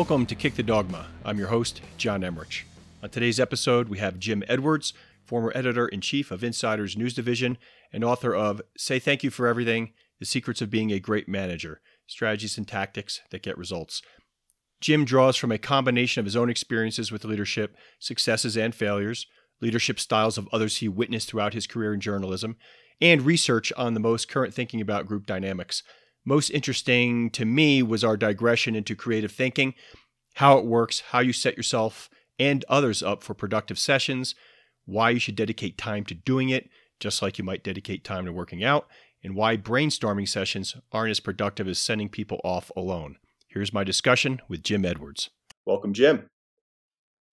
[0.00, 1.08] Welcome to Kick the Dogma.
[1.26, 2.64] I'm your host, John Emmerich.
[3.02, 4.94] On today's episode, we have Jim Edwards,
[5.26, 7.58] former editor in chief of Insider's News Division
[7.92, 11.82] and author of Say Thank You for Everything The Secrets of Being a Great Manager
[12.06, 14.00] Strategies and Tactics That Get Results.
[14.80, 19.26] Jim draws from a combination of his own experiences with leadership, successes and failures,
[19.60, 22.56] leadership styles of others he witnessed throughout his career in journalism,
[23.02, 25.82] and research on the most current thinking about group dynamics
[26.24, 29.74] most interesting to me was our digression into creative thinking,
[30.34, 34.34] how it works, how you set yourself and others up for productive sessions,
[34.86, 38.32] why you should dedicate time to doing it, just like you might dedicate time to
[38.32, 38.86] working out,
[39.22, 43.16] and why brainstorming sessions aren't as productive as sending people off alone.
[43.48, 45.30] Here's my discussion with Jim Edwards.
[45.66, 46.28] Welcome, Jim.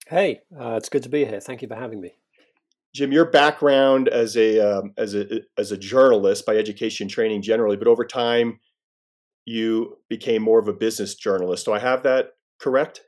[0.07, 1.39] Hey, uh, it's good to be here.
[1.39, 2.13] Thank you for having me.
[2.93, 7.77] Jim, your background as a um, as a as a journalist by education training generally,
[7.77, 8.59] but over time
[9.47, 11.65] you became more of a business journalist.
[11.65, 13.01] Do I have that correct?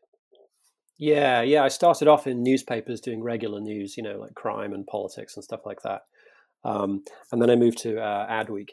[0.97, 1.63] Yeah, yeah.
[1.63, 5.43] I started off in newspapers doing regular news, you know, like crime and politics and
[5.43, 6.03] stuff like that.
[6.63, 8.69] Um, and then I moved to uh, Adweek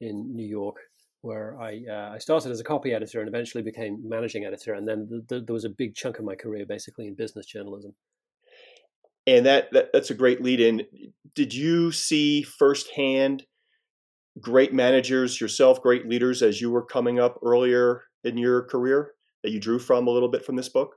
[0.00, 0.76] in New York,
[1.20, 4.74] where I uh, I started as a copy editor and eventually became managing editor.
[4.74, 7.46] And then the, the, there was a big chunk of my career basically in business
[7.46, 7.94] journalism.
[9.24, 10.82] And that, that that's a great lead in.
[11.36, 13.44] Did you see firsthand
[14.40, 19.50] great managers yourself, great leaders as you were coming up earlier in your career that
[19.50, 20.96] you drew from a little bit from this book?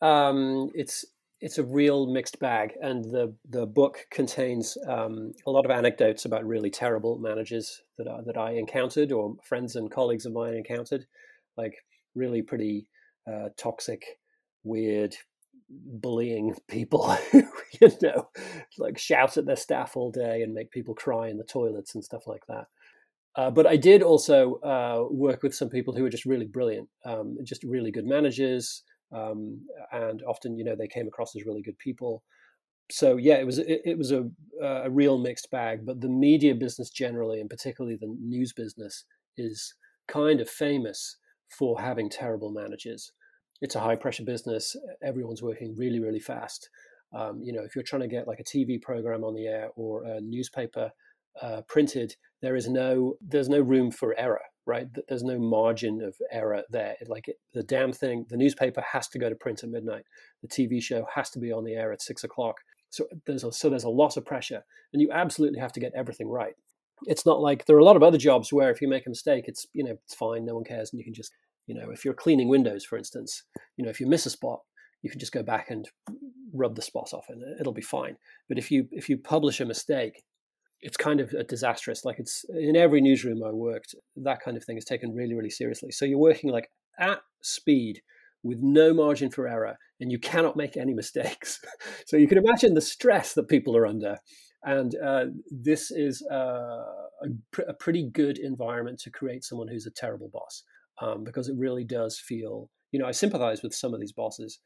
[0.00, 1.04] Um, it's
[1.40, 6.24] it's a real mixed bag, and the the book contains um, a lot of anecdotes
[6.24, 10.54] about really terrible managers that I, that I encountered, or friends and colleagues of mine
[10.54, 11.06] encountered,
[11.56, 11.74] like
[12.14, 12.88] really pretty
[13.30, 14.04] uh, toxic,
[14.64, 15.14] weird,
[15.68, 18.28] bullying people you know
[18.78, 22.04] like shout at their staff all day and make people cry in the toilets and
[22.04, 22.66] stuff like that
[23.36, 26.88] uh, but I did also uh, work with some people who were just really brilliant,
[27.04, 29.60] um, just really good managers, um,
[29.92, 32.24] and often, you know, they came across as really good people.
[32.90, 34.24] So yeah, it was it, it was a,
[34.62, 35.84] a real mixed bag.
[35.84, 39.04] But the media business generally, and particularly the news business,
[39.36, 39.74] is
[40.08, 41.18] kind of famous
[41.58, 43.12] for having terrible managers
[43.60, 44.76] it's a high pressure business.
[45.02, 46.68] Everyone's working really, really fast.
[47.12, 49.70] Um, you know, if you're trying to get like a TV program on the air
[49.76, 50.90] or a newspaper
[51.40, 54.86] uh, printed, there is no there's no room for error, right?
[55.08, 56.96] There's no margin of error there.
[57.06, 60.04] Like it, the damn thing, the newspaper has to go to print at midnight.
[60.42, 62.56] The TV show has to be on the air at six o'clock.
[62.90, 64.62] So there's a, so there's a lot of pressure,
[64.92, 66.54] and you absolutely have to get everything right.
[67.04, 69.10] It's not like there are a lot of other jobs where if you make a
[69.10, 71.32] mistake, it's you know it's fine, no one cares, and you can just
[71.66, 73.42] you know, if you're cleaning windows, for instance,
[73.76, 74.60] you know, if you miss a spot,
[75.02, 75.88] you can just go back and
[76.52, 78.16] rub the spot off and it'll be fine.
[78.48, 80.24] But if you if you publish a mistake,
[80.80, 82.04] it's kind of a disastrous.
[82.04, 85.50] Like it's in every newsroom I worked, that kind of thing is taken really, really
[85.50, 85.90] seriously.
[85.90, 88.02] So you're working like at speed
[88.42, 91.60] with no margin for error and you cannot make any mistakes.
[92.06, 94.18] so you can imagine the stress that people are under.
[94.62, 96.34] And uh, this is uh,
[97.22, 100.62] a, pr- a pretty good environment to create someone who's a terrible boss
[101.00, 104.60] um, because it really does feel, you know, I sympathize with some of these bosses.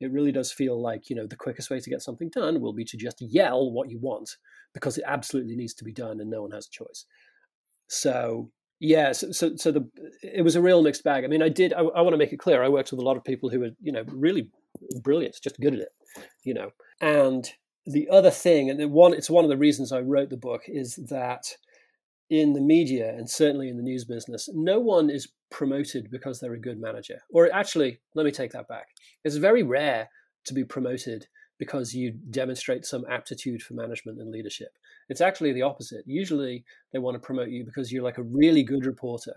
[0.00, 2.72] It really does feel like, you know, the quickest way to get something done will
[2.72, 4.36] be to just yell what you want
[4.74, 7.06] because it absolutely needs to be done and no one has a choice.
[7.88, 8.50] So,
[8.80, 9.88] yeah, so, so, so the
[10.22, 11.24] it was a real mixed bag.
[11.24, 13.04] I mean, I did, I, I want to make it clear, I worked with a
[13.04, 14.50] lot of people who were, you know, really
[15.02, 15.92] brilliant, just good at it,
[16.42, 16.70] you know.
[17.00, 17.48] And
[17.86, 20.62] the other thing, and the one, it's one of the reasons I wrote the book,
[20.66, 21.44] is that
[22.32, 26.54] in the media and certainly in the news business, no one is promoted because they're
[26.54, 27.20] a good manager.
[27.30, 28.86] Or actually, let me take that back.
[29.22, 30.08] It's very rare
[30.46, 31.26] to be promoted
[31.58, 34.70] because you demonstrate some aptitude for management and leadership.
[35.10, 36.04] It's actually the opposite.
[36.06, 39.34] Usually, they want to promote you because you're like a really good reporter.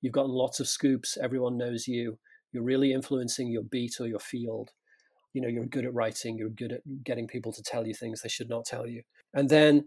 [0.00, 2.18] You've gotten lots of scoops, everyone knows you,
[2.52, 4.70] you're really influencing your beat or your field.
[5.34, 8.22] You know, you're good at writing, you're good at getting people to tell you things
[8.22, 9.02] they should not tell you.
[9.34, 9.84] And then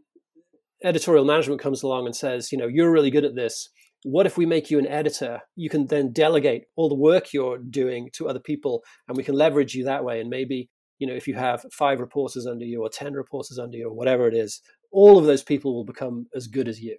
[0.84, 3.69] editorial management comes along and says, you know, you're really good at this.
[4.03, 5.39] What if we make you an editor?
[5.56, 9.36] You can then delegate all the work you're doing to other people, and we can
[9.36, 10.19] leverage you that way.
[10.19, 13.78] And maybe, you know, if you have five reporters under you or 10 reporters under
[13.78, 14.62] you or whatever it is,
[14.92, 16.98] all of those people will become as good as you.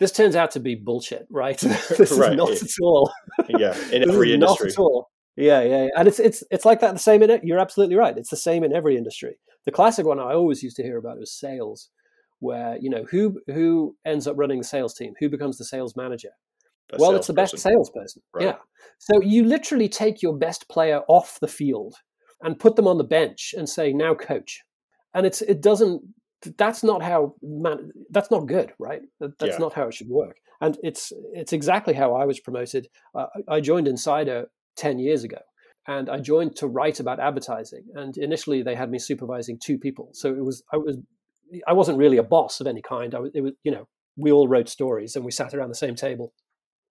[0.00, 1.58] This turns out to be bullshit, right?
[1.98, 2.32] this right.
[2.32, 3.12] is not at all.
[3.48, 4.68] yeah, in every industry.
[4.68, 5.10] Not at all.
[5.36, 7.42] Yeah, yeah, yeah, and it's it's it's like that the same in it.
[7.44, 8.16] You're absolutely right.
[8.16, 9.38] It's the same in every industry.
[9.66, 11.90] The classic one I always used to hear about was sales
[12.40, 15.94] where you know who who ends up running the sales team, who becomes the sales
[15.96, 16.30] manager.
[16.90, 18.22] Best well, it's the best salesperson.
[18.34, 18.46] Right.
[18.46, 18.56] Yeah.
[18.98, 21.94] So you literally take your best player off the field
[22.42, 24.62] and put them on the bench and say, "Now coach."
[25.14, 26.02] And it's it doesn't.
[26.56, 27.90] That's not how man.
[28.10, 29.02] That's not good, right?
[29.20, 29.58] That's yeah.
[29.58, 30.36] not how it should work.
[30.60, 32.88] And it's it's exactly how I was promoted.
[33.14, 34.46] Uh, I joined Insider
[34.76, 35.40] ten years ago,
[35.86, 37.84] and I joined to write about advertising.
[37.94, 40.96] And initially, they had me supervising two people, so it was I was
[41.66, 43.14] I wasn't really a boss of any kind.
[43.14, 45.74] I was, it was you know we all wrote stories and we sat around the
[45.74, 46.32] same table.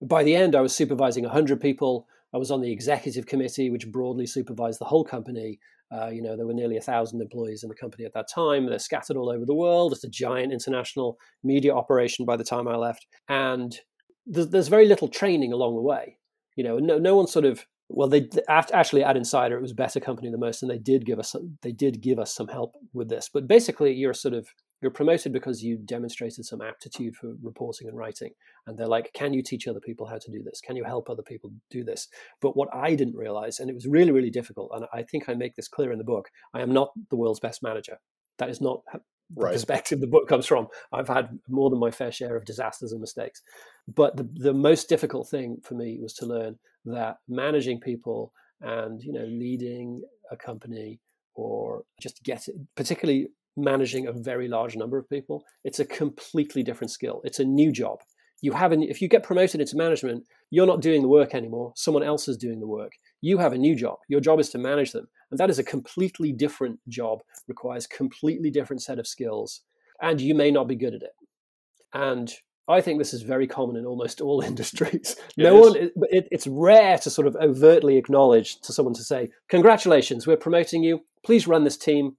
[0.02, 2.08] By the end, I was supervising 100 people.
[2.34, 5.60] I was on the executive committee, which broadly supervised the whole company.
[5.92, 8.66] Uh, you know, there were nearly a thousand employees in the company at that time.
[8.66, 9.94] They're scattered all over the world.
[9.94, 13.78] It's a giant international media operation by the time I left, and
[14.26, 16.18] there's, there's very little training along the way.
[16.56, 20.00] You know, no, no one sort of well, they actually at Insider it was better
[20.00, 22.76] company than most, and they did give us some, they did give us some help
[22.94, 23.30] with this.
[23.34, 24.48] But basically, you're sort of
[24.82, 28.32] you're promoted because you demonstrated some aptitude for reporting and writing.
[28.66, 30.62] And they're like can you teach other people how to do this?
[30.62, 32.08] Can you help other people do this?
[32.42, 35.34] But what i didn't realize and it was really really difficult and i think i
[35.34, 37.98] make this clear in the book i am not the world's best manager.
[38.38, 39.00] That is not the
[39.36, 39.54] right.
[39.54, 43.02] perspective the book comes from i've had more than my fair share of disasters and
[43.02, 43.42] mistakes
[43.88, 48.32] but the, the most difficult thing for me was to learn that managing people
[48.62, 50.02] and you know leading
[50.32, 51.00] a company
[51.38, 55.46] or just get it, particularly managing a very large number of people.
[55.64, 57.22] It's a completely different skill.
[57.24, 58.00] It's a new job.
[58.42, 61.74] You have an, if you get promoted into management, you're not doing the work anymore.
[61.76, 62.92] Someone else is doing the work.
[63.22, 63.98] You have a new job.
[64.08, 65.08] Your job is to manage them.
[65.32, 69.62] And that is a completely different job, requires completely different set of skills,
[70.02, 71.14] and you may not be good at it.
[71.94, 72.32] And
[72.68, 75.16] I think this is very common in almost all industries.
[75.38, 75.70] It no is.
[75.70, 80.38] one, it, it's rare to sort of overtly acknowledge to someone to say, "Congratulations, we're
[80.38, 81.02] promoting you.
[81.24, 82.18] Please run this team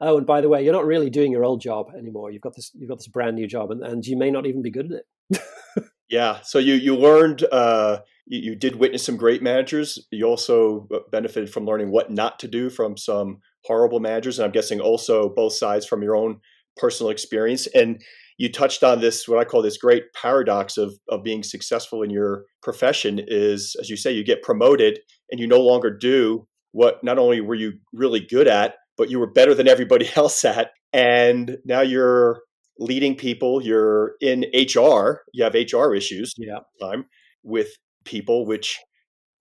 [0.00, 2.30] oh, and by the way, you're not really doing your old job anymore.
[2.30, 4.62] You've got this, you've got this brand new job, and, and you may not even
[4.62, 5.00] be good at
[5.32, 5.84] it.
[6.08, 6.40] yeah.
[6.42, 9.98] So you you learned, uh, you, you, did witness some great managers.
[10.10, 14.46] You also uh, benefited from learning what not to do from some horrible managers, and
[14.46, 16.40] I'm guessing also both sides from your own
[16.76, 17.66] personal experience.
[17.68, 18.02] And
[18.38, 22.10] you touched on this, what I call this great paradox of of being successful in
[22.10, 24.98] your profession is, as you say, you get promoted
[25.30, 29.20] and you no longer do what not only were you really good at, but you
[29.20, 30.70] were better than everybody else at.
[30.92, 32.42] And now you're
[32.78, 36.58] leading people, you're in HR, you have HR issues yeah.
[36.80, 37.06] time
[37.44, 37.68] with
[38.04, 38.78] people, which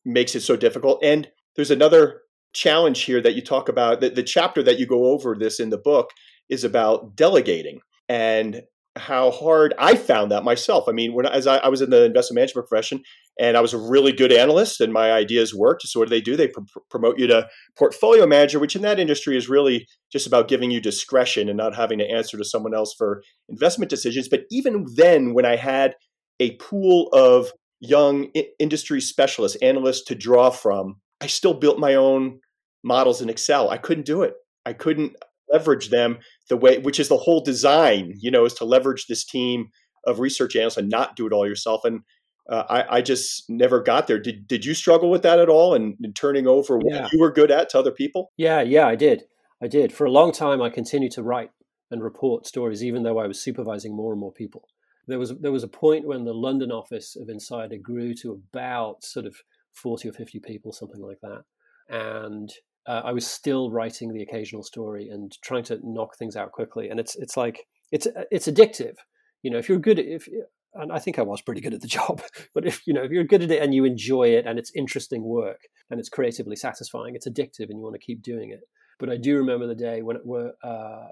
[0.05, 1.03] makes it so difficult.
[1.03, 2.21] And there's another
[2.53, 4.01] challenge here that you talk about.
[4.01, 6.11] The, the chapter that you go over this in the book
[6.49, 7.79] is about delegating
[8.09, 8.63] and
[8.95, 10.85] how hard I found that myself.
[10.87, 13.01] I mean, when as I, I was in the investment management profession,
[13.39, 15.81] and I was a really good analyst, and my ideas worked.
[15.87, 16.35] So what do they do?
[16.35, 16.61] They pr-
[16.91, 20.79] promote you to portfolio manager, which in that industry is really just about giving you
[20.79, 24.29] discretion and not having to answer to someone else for investment decisions.
[24.29, 25.95] But even then, when I had
[26.39, 27.51] a pool of
[27.83, 32.39] young I- industry specialists, analysts to draw from, I still built my own
[32.83, 33.69] models in Excel.
[33.69, 34.33] I couldn't do it.
[34.65, 35.15] I couldn't
[35.51, 36.19] leverage them
[36.49, 39.67] the way, which is the whole design, you know, is to leverage this team
[40.05, 41.85] of research analysts and not do it all yourself.
[41.85, 42.01] And
[42.49, 44.19] uh, I, I, just never got there.
[44.19, 47.03] Did did you struggle with that at all and, and turning over yeah.
[47.03, 48.31] what you were good at to other people?
[48.35, 49.23] Yeah, yeah, I did.
[49.61, 49.93] I did.
[49.93, 51.51] For a long time, I continued to write
[51.89, 54.67] and report stories, even though I was supervising more and more people.
[55.07, 59.03] There was there was a point when the London office of Insider grew to about
[59.03, 59.35] sort of
[59.73, 61.43] forty or fifty people, something like that,
[61.89, 62.51] and
[62.85, 66.89] uh, I was still writing the occasional story and trying to knock things out quickly.
[66.89, 68.95] And it's it's like it's it's addictive.
[69.41, 70.27] You know, if you're good, if
[70.75, 72.21] and I think I was pretty good at the job.
[72.53, 74.71] But if you know if you're good at it and you enjoy it and it's
[74.75, 78.61] interesting work and it's creatively satisfying, it's addictive and you want to keep doing it.
[78.99, 81.07] But I do remember the day when it were uh,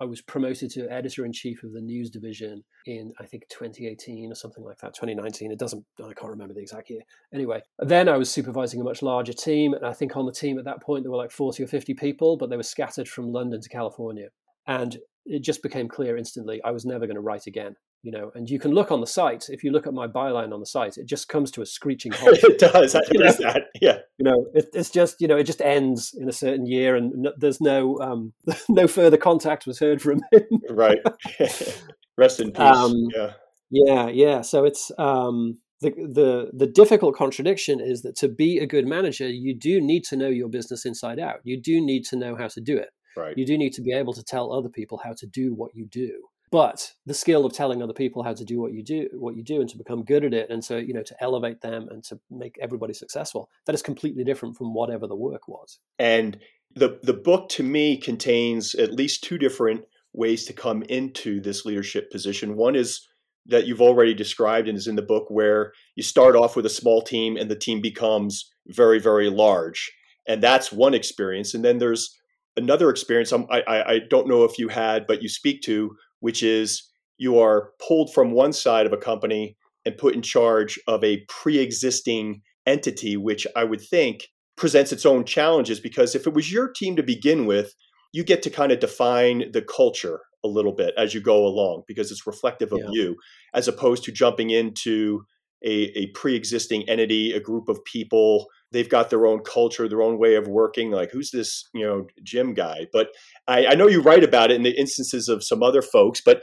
[0.00, 4.30] I was promoted to editor in chief of the news division in I think 2018
[4.30, 5.50] or something like that, 2019.
[5.50, 7.00] It doesn't I can't remember the exact year.
[7.32, 10.58] Anyway, then I was supervising a much larger team, and I think on the team
[10.58, 13.32] at that point there were like 40 or 50 people, but they were scattered from
[13.32, 14.28] London to California.
[14.66, 18.30] And it just became clear instantly I was never going to write again you know
[18.34, 20.66] and you can look on the site if you look at my byline on the
[20.66, 22.38] site it just comes to a screeching halt.
[22.42, 23.98] It does it is that yeah.
[24.18, 27.12] You know it, it's just you know it just ends in a certain year and
[27.14, 28.32] no, there's no um
[28.68, 30.42] no further contact was heard from him.
[30.70, 30.98] Right.
[32.16, 33.32] Rest in peace um, yeah.
[33.70, 38.66] yeah yeah so it's um the, the the difficult contradiction is that to be a
[38.66, 41.40] good manager you do need to know your business inside out.
[41.44, 42.88] You do need to know how to do it.
[43.16, 43.36] Right.
[43.36, 45.86] You do need to be able to tell other people how to do what you
[45.86, 49.36] do but the skill of telling other people how to do what you do what
[49.36, 51.88] you do and to become good at it and to you know to elevate them
[51.90, 55.78] and to make everybody successful that is completely different from whatever the work was.
[55.98, 56.38] And
[56.74, 61.64] the the book to me contains at least two different ways to come into this
[61.64, 62.56] leadership position.
[62.56, 63.06] One is
[63.46, 66.70] that you've already described and is in the book where you start off with a
[66.70, 69.90] small team and the team becomes very very large.
[70.26, 71.54] And that's one experience.
[71.54, 72.14] And then there's
[72.56, 75.96] another experience um, I, I, I don't know if you had but you speak to
[76.20, 80.78] which is you are pulled from one side of a company and put in charge
[80.86, 86.26] of a pre existing entity, which I would think presents its own challenges because if
[86.26, 87.74] it was your team to begin with,
[88.12, 91.82] you get to kind of define the culture a little bit as you go along
[91.86, 92.90] because it's reflective of yeah.
[92.90, 93.16] you,
[93.54, 95.24] as opposed to jumping into
[95.64, 98.46] a, a pre-existing entity, a group of people.
[98.70, 100.90] They've got their own culture, their own way of working.
[100.90, 102.86] Like, who's this, you know, Jim guy?
[102.92, 103.08] But
[103.46, 106.20] I, I know you write about it in the instances of some other folks.
[106.20, 106.42] But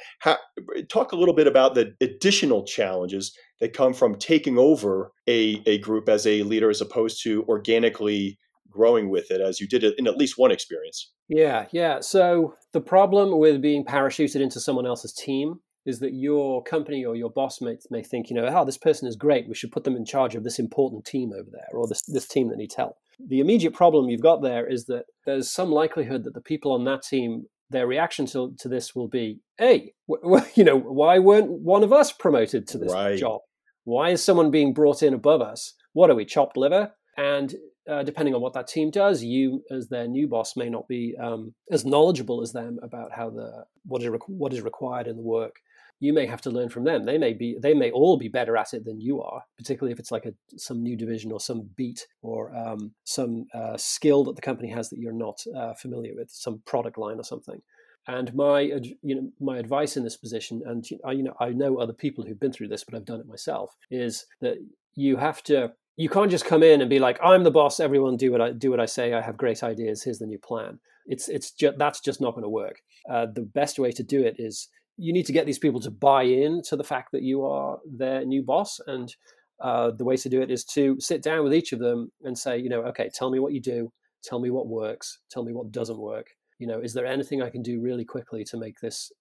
[0.90, 5.78] talk a little bit about the additional challenges that come from taking over a, a
[5.78, 10.08] group as a leader, as opposed to organically growing with it, as you did in
[10.08, 11.12] at least one experience.
[11.30, 12.02] Yeah, yeah.
[12.02, 17.16] So the problem with being parachuted into someone else's team is that your company or
[17.16, 19.48] your boss may, may think, you know, oh, this person is great.
[19.48, 22.28] We should put them in charge of this important team over there or this, this
[22.28, 22.98] team that needs help.
[23.20, 26.86] The immediate problem you've got there is that there's some likelihood that the people on
[26.86, 31.20] that team, their reaction to, to this will be, hey, w- w- you know, why
[31.20, 33.18] weren't one of us promoted to this right.
[33.18, 33.42] job?
[33.84, 35.76] Why is someone being brought in above us?
[35.94, 36.94] What are we, chopped liver?
[37.18, 37.54] And
[37.90, 41.16] uh, depending on what that team does, you as their new boss may not be
[41.22, 45.16] um, as knowledgeable as them about how the what is re- what is required in
[45.16, 45.58] the work
[46.00, 47.06] you may have to learn from them.
[47.06, 50.00] They may be they may all be better at it than you are, particularly if
[50.00, 54.36] it's like a some new division or some beat or um, some uh, skill that
[54.36, 57.62] the company has that you're not uh, familiar with, some product line or something.
[58.08, 58.60] And my
[59.02, 62.40] you know my advice in this position, and you know I know other people who've
[62.40, 64.58] been through this, but I've done it myself, is that
[64.96, 68.18] you have to you can't just come in and be like I'm the boss, everyone
[68.18, 69.14] do what I do what I say.
[69.14, 70.04] I have great ideas.
[70.04, 70.80] Here's the new plan.
[71.08, 72.82] It's it's just that's just not going to work.
[73.10, 75.92] Uh, the best way to do it is you need to get these people to
[75.92, 78.80] buy in to the fact that you are their new boss.
[78.88, 79.14] And
[79.62, 82.38] uh, the way to do it is to sit down with each of them and
[82.38, 83.92] say, you know, okay, tell me what you do,
[84.24, 86.28] tell me what works, tell me what doesn't work.
[86.60, 89.12] You know, is there anything I can do really quickly to make this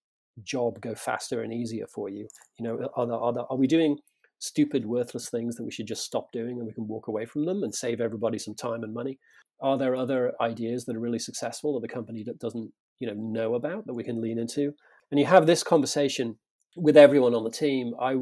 [0.42, 2.28] job go faster and easier for you?
[2.58, 3.98] You know, are, there, are, there, are we doing
[4.38, 7.46] stupid, worthless things that we should just stop doing and we can walk away from
[7.46, 9.18] them and save everybody some time and money?
[9.60, 13.54] Are there other ideas that are really successful that the company doesn't, you know, know
[13.54, 14.72] about that we can lean into?
[15.14, 16.38] And you have this conversation
[16.74, 18.16] with everyone on the team, I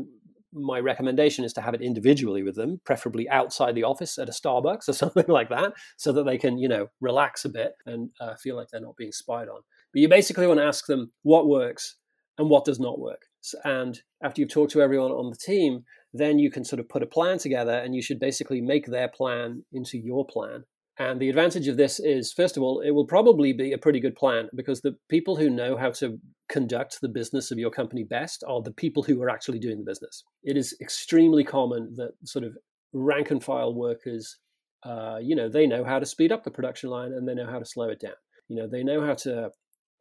[0.53, 4.33] my recommendation is to have it individually with them, preferably outside the office at a
[4.33, 8.11] Starbucks or something like that, so that they can, you know, relax a bit and
[8.21, 9.63] uh, feel like they're not being spied on.
[9.95, 11.97] But you basically want to ask them what works
[12.37, 13.23] and what does not work.
[13.65, 17.03] And after you've talked to everyone on the team, then you can sort of put
[17.03, 20.65] a plan together and you should basically make their plan into your plan
[20.99, 23.99] and the advantage of this is, first of all, it will probably be a pretty
[23.99, 26.19] good plan because the people who know how to
[26.49, 29.91] conduct the business of your company best are the people who are actually doing the
[29.91, 30.23] business.
[30.43, 32.57] It is extremely common that sort of
[32.93, 34.37] rank and file workers,
[34.85, 37.51] uh, you know, they know how to speed up the production line and they know
[37.51, 38.13] how to slow it down.
[38.49, 39.51] You know, they know how to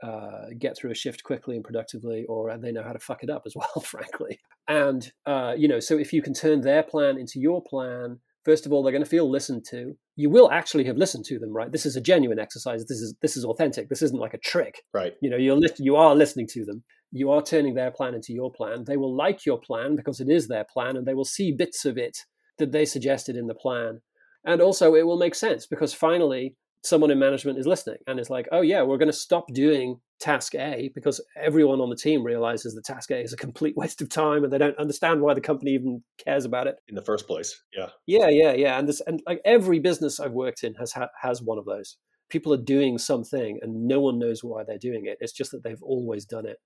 [0.04, 3.30] uh, get through a shift quickly and productively, or they know how to fuck it
[3.30, 4.40] up as well, frankly.
[4.68, 8.66] And uh, you know, so if you can turn their plan into your plan, first
[8.66, 9.94] of all, they're going to feel listened to.
[10.16, 11.72] You will actually have listened to them, right?
[11.72, 12.86] This is a genuine exercise.
[12.86, 13.90] This is this is authentic.
[13.90, 15.14] This isn't like a trick, right?
[15.22, 16.84] You know, you're li- you are listening to them.
[17.12, 18.86] You are turning their plan into your plan.
[18.86, 21.86] They will like your plan because it is their plan, and they will see bits
[21.86, 22.18] of it
[22.58, 24.02] that they suggested in the plan.
[24.46, 28.30] And also, it will make sense because finally, someone in management is listening and it's
[28.30, 32.24] like, oh yeah, we're going to stop doing task A because everyone on the team
[32.24, 35.34] realizes that task A is a complete waste of time and they don't understand why
[35.34, 37.62] the company even cares about it in the first place.
[37.76, 37.90] Yeah.
[38.06, 38.80] Yeah, yeah, yeah.
[38.80, 41.98] And this and like every business I've worked in has ha- has one of those.
[42.30, 45.18] People are doing something and no one knows why they're doing it.
[45.20, 46.58] It's just that they've always done it.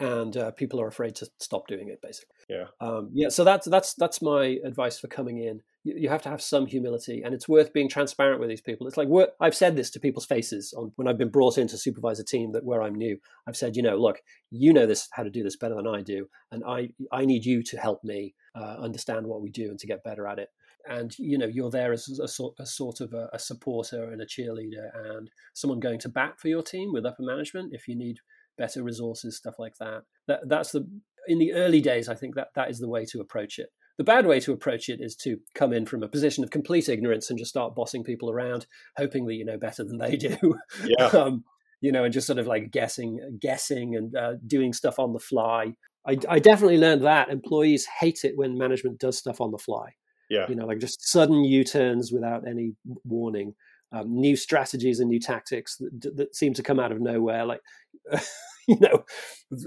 [0.00, 2.34] And uh, people are afraid to stop doing it, basically.
[2.48, 3.28] Yeah, um, yeah.
[3.28, 7.22] So that's that's that's my advice for coming in you, have to have some humility
[7.22, 8.86] and it's worth being transparent with these people.
[8.86, 9.08] It's like
[9.40, 12.24] i've said this to people's faces on when i've been brought in to supervise a
[12.24, 13.18] team that where i'm new.
[13.46, 16.02] I've said you know look you know this how to do this better than i
[16.02, 19.78] do and i i need you to help me uh, understand what we do and
[19.80, 20.48] to get better at it.
[20.88, 24.20] And you know you're there as a, sort, a sort of a, a supporter and
[24.20, 27.96] a cheerleader and someone going to bat for your team with upper management if you
[27.96, 28.18] need
[28.58, 30.02] better resources stuff like that.
[30.28, 30.86] That that's the
[31.26, 34.04] in the early days i think that that is the way to approach it the
[34.04, 37.30] bad way to approach it is to come in from a position of complete ignorance
[37.30, 40.36] and just start bossing people around, hoping that you know better than they do.
[40.84, 41.06] Yeah.
[41.06, 41.44] um,
[41.80, 45.18] you know, and just sort of like guessing, guessing, and uh, doing stuff on the
[45.18, 45.74] fly.
[46.06, 49.94] I, I definitely learned that employees hate it when management does stuff on the fly.
[50.30, 50.46] Yeah.
[50.48, 52.72] You know, like just sudden U turns without any
[53.04, 53.54] warning,
[53.92, 57.44] um, new strategies and new tactics that, that seem to come out of nowhere.
[57.44, 57.60] Like,
[58.68, 59.04] you know,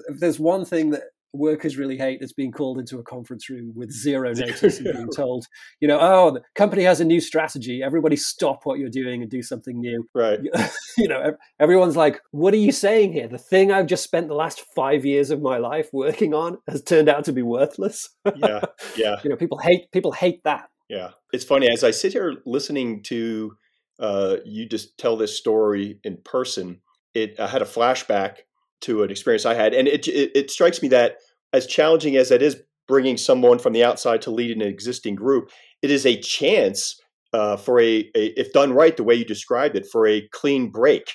[0.10, 1.04] there's one thing that
[1.34, 5.10] workers really hate is being called into a conference room with zero notice and being
[5.16, 5.46] told,
[5.80, 7.82] you know, oh, the company has a new strategy.
[7.84, 10.08] Everybody stop what you're doing and do something new.
[10.14, 10.40] Right.
[10.98, 13.28] you know, everyone's like, what are you saying here?
[13.28, 16.82] The thing I've just spent the last five years of my life working on has
[16.84, 18.10] turned out to be worthless.
[18.36, 18.62] yeah.
[18.96, 19.16] Yeah.
[19.28, 20.70] You know, people hate people hate that.
[20.90, 23.58] Yeah, it's funny as I sit here listening to
[24.00, 26.82] uh, you just tell this story in person.
[27.14, 28.38] It I had a flashback
[28.82, 31.18] to an experience I had, and it, it, it strikes me that
[31.54, 35.52] as challenging as that is, bringing someone from the outside to lead an existing group,
[35.82, 37.00] it is a chance
[37.34, 40.72] uh, for a, a, if done right, the way you described it, for a clean
[40.72, 41.12] break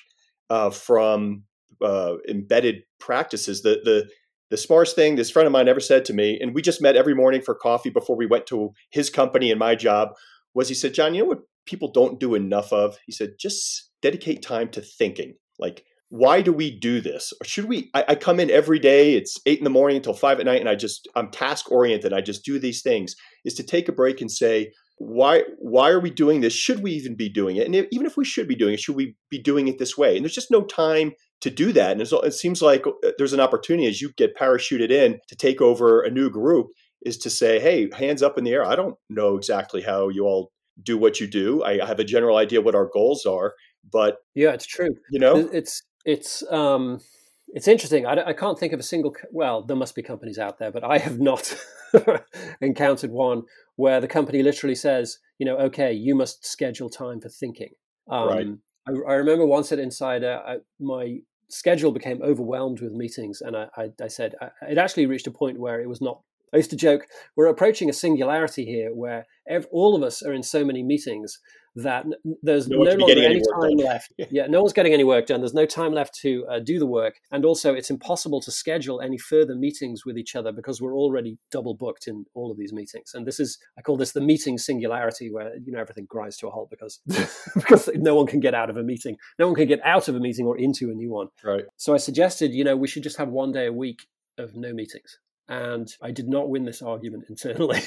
[0.51, 1.45] uh, from
[1.83, 3.63] uh, embedded practices.
[3.63, 4.09] The the
[4.51, 6.95] the smartest thing this friend of mine ever said to me, and we just met
[6.95, 10.11] every morning for coffee before we went to his company and my job,
[10.53, 12.99] was he said, John, you know what people don't do enough of?
[13.07, 15.37] He said, just dedicate time to thinking.
[15.59, 17.33] Like why do we do this?
[17.41, 17.89] Or should we?
[17.95, 19.15] I, I, come in every day.
[19.15, 22.13] It's eight in the morning until five at night, and I just I'm task oriented.
[22.13, 23.17] I just do these things.
[23.47, 26.53] Is to take a break and say, why why are we doing this?
[26.53, 27.65] Should we even be doing it?
[27.65, 29.97] And if, even if we should be doing it, should we be doing it this
[29.97, 30.15] way?
[30.15, 31.93] And there's just no time to do that.
[31.93, 35.63] And it seems like uh, there's an opportunity as you get parachuted in to take
[35.63, 36.67] over a new group
[37.07, 38.67] is to say, hey, hands up in the air.
[38.67, 40.53] I don't know exactly how you all
[40.83, 41.65] do what you do.
[41.65, 43.55] I have a general idea what our goals are,
[43.91, 44.91] but yeah, it's true.
[45.11, 47.01] You know, it's it's um,
[47.49, 48.07] it's interesting.
[48.07, 49.15] I, I, can't think of a single.
[49.31, 51.55] Well, there must be companies out there, but I have not
[52.61, 53.43] encountered one
[53.77, 57.71] where the company literally says, you know, okay, you must schedule time for thinking.
[58.11, 58.47] Um, right.
[58.89, 61.19] I, I, remember once at Insider, I, my
[61.49, 63.69] schedule became overwhelmed with meetings, and I,
[64.01, 64.35] I said
[64.69, 66.21] it actually reached a point where it was not.
[66.55, 70.35] I used to joke, we're approaching a singularity here where ev- all of us are
[70.35, 71.39] in so many meetings
[71.77, 72.05] that
[72.43, 74.13] there's no, no longer any time left.
[74.31, 75.41] yeah, no one's getting any work done.
[75.41, 79.01] There's no time left to uh, do the work, and also it's impossible to schedule
[79.01, 82.73] any further meetings with each other because we're already double booked in all of these
[82.73, 83.13] meetings.
[83.15, 86.49] And this is I call this the meeting singularity, where you know everything grinds to
[86.49, 87.01] a halt because
[87.55, 90.17] because no one can get out of a meeting, no one can get out of
[90.17, 91.29] a meeting or into a new one.
[91.43, 91.65] Right.
[91.77, 94.07] So I suggested, you know, we should just have one day a week
[94.39, 95.19] of no meetings.
[95.49, 97.83] And I did not win this argument internally.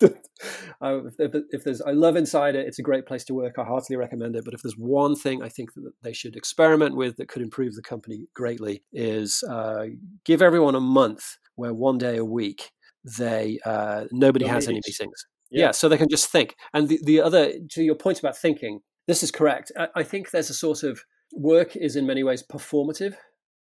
[0.80, 2.60] if, if, there's, I love Insider.
[2.60, 3.54] It's a great place to work.
[3.58, 4.44] I heartily recommend it.
[4.44, 7.74] But if there's one thing I think that they should experiment with that could improve
[7.74, 9.86] the company greatly, is uh,
[10.24, 12.70] give everyone a month where one day a week
[13.18, 15.00] they uh, nobody no has meetings.
[15.00, 15.26] any meetings.
[15.50, 15.64] Yeah.
[15.66, 15.70] yeah.
[15.72, 16.54] so they can just think.
[16.74, 19.72] And the, the other, to your point about thinking, this is correct.
[19.76, 21.00] I, I think there's a sort of
[21.32, 23.14] work is in many ways performative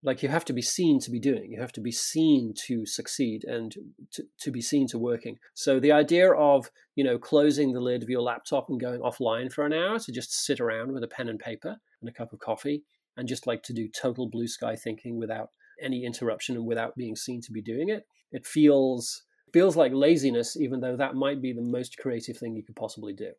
[0.02, 2.86] like you have to be seen to be doing you have to be seen to
[2.86, 3.74] succeed and
[4.12, 5.38] to, to be seen to working.
[5.54, 9.52] So the idea of you know closing the lid of your laptop and going offline
[9.52, 12.32] for an hour to just sit around with a pen and paper and a cup
[12.32, 12.82] of coffee
[13.16, 15.50] and just like to do total blue sky thinking without
[15.82, 20.56] any interruption and without being seen to be doing it it feels feels like laziness
[20.56, 23.32] even though that might be the most creative thing you could possibly do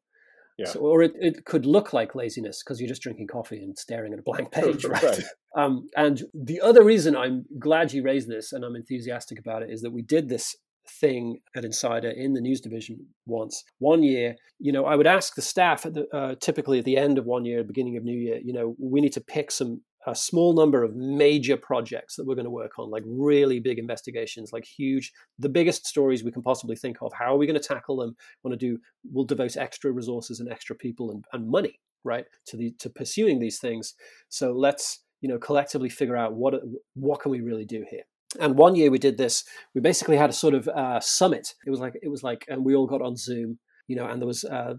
[0.58, 0.68] yeah.
[0.68, 4.14] So, or it, it could look like laziness because you're just drinking coffee and staring
[4.14, 5.04] at a blank page, right?
[5.04, 5.24] right.
[5.54, 9.70] Um, and the other reason I'm glad you raised this and I'm enthusiastic about it
[9.70, 10.56] is that we did this
[10.88, 13.62] thing at Insider in the news division once.
[13.80, 16.96] One year, you know, I would ask the staff at the, uh, typically at the
[16.96, 19.82] end of one year, beginning of new year, you know, we need to pick some
[20.08, 23.78] a small number of major projects that we're going to work on, like really big
[23.78, 27.14] investigations, like huge, the biggest stories we can possibly think of.
[27.14, 28.16] How are we going to tackle them?
[28.44, 28.80] Want to do?
[29.12, 33.40] We'll devote extra resources and extra people and, and money, right, to the to pursuing
[33.40, 33.94] these things.
[34.30, 36.56] So let's you know collectively figure out what
[36.96, 38.04] what can we really do here.
[38.40, 39.44] And one year we did this.
[39.76, 41.54] We basically had a sort of uh, summit.
[41.66, 44.22] It was like it was like, and we all got on Zoom, you know, and
[44.22, 44.44] there was.
[44.44, 44.76] Uh,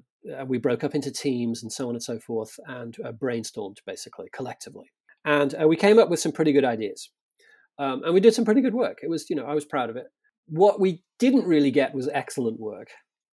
[0.47, 4.29] we broke up into teams and so on and so forth and uh, brainstormed basically
[4.33, 4.93] collectively
[5.25, 7.11] and uh, we came up with some pretty good ideas.
[7.79, 8.99] Um, and we did some pretty good work.
[9.03, 10.07] It was, you know, I was proud of it.
[10.47, 12.89] What we didn't really get was excellent work.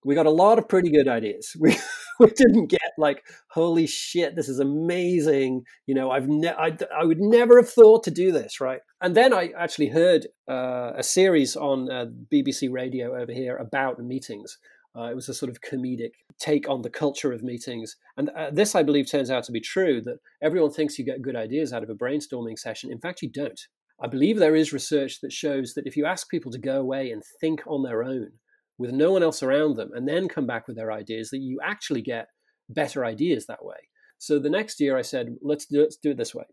[0.06, 1.56] We got a lot of pretty good ideas.
[1.60, 1.78] We,
[2.20, 3.22] we didn't get like,
[3.52, 5.62] holy shit, this is amazing.
[5.86, 8.80] You know, I've ne- I, I would never have thought to do this, right?
[9.02, 14.00] And then I actually heard uh, a series on uh, BBC Radio over here about
[14.00, 14.58] meetings.
[14.98, 17.96] Uh, it was a sort of comedic take on the culture of meetings.
[18.16, 21.22] And uh, this, I believe, turns out to be true that everyone thinks you get
[21.22, 22.92] good ideas out of a brainstorming session.
[22.92, 23.60] In fact, you don't.
[24.02, 27.12] I believe there is research that shows that if you ask people to go away
[27.12, 28.30] and think on their own
[28.78, 31.60] with no one else around them and then come back with their ideas, that you
[31.64, 32.28] actually get
[32.70, 33.78] better ideas that way.
[34.20, 36.46] So the next year I said, let's do, let's do it this way.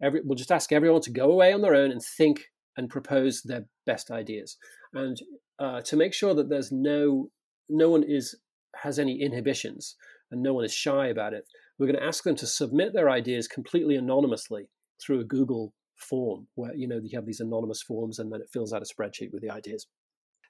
[0.00, 2.44] Every, we'll just ask everyone to go away on their own and think
[2.76, 4.56] and propose their best ideas.
[4.94, 5.20] And
[5.58, 7.30] uh, to make sure that there's no
[7.72, 8.36] no one is
[8.82, 9.96] has any inhibitions
[10.30, 11.44] and no one is shy about it.
[11.78, 14.68] We're going to ask them to submit their ideas completely anonymously
[15.00, 18.50] through a Google form where you know you have these anonymous forms and then it
[18.52, 19.86] fills out a spreadsheet with the ideas.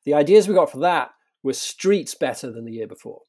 [0.05, 1.11] The ideas we got for that
[1.43, 3.21] were streets better than the year before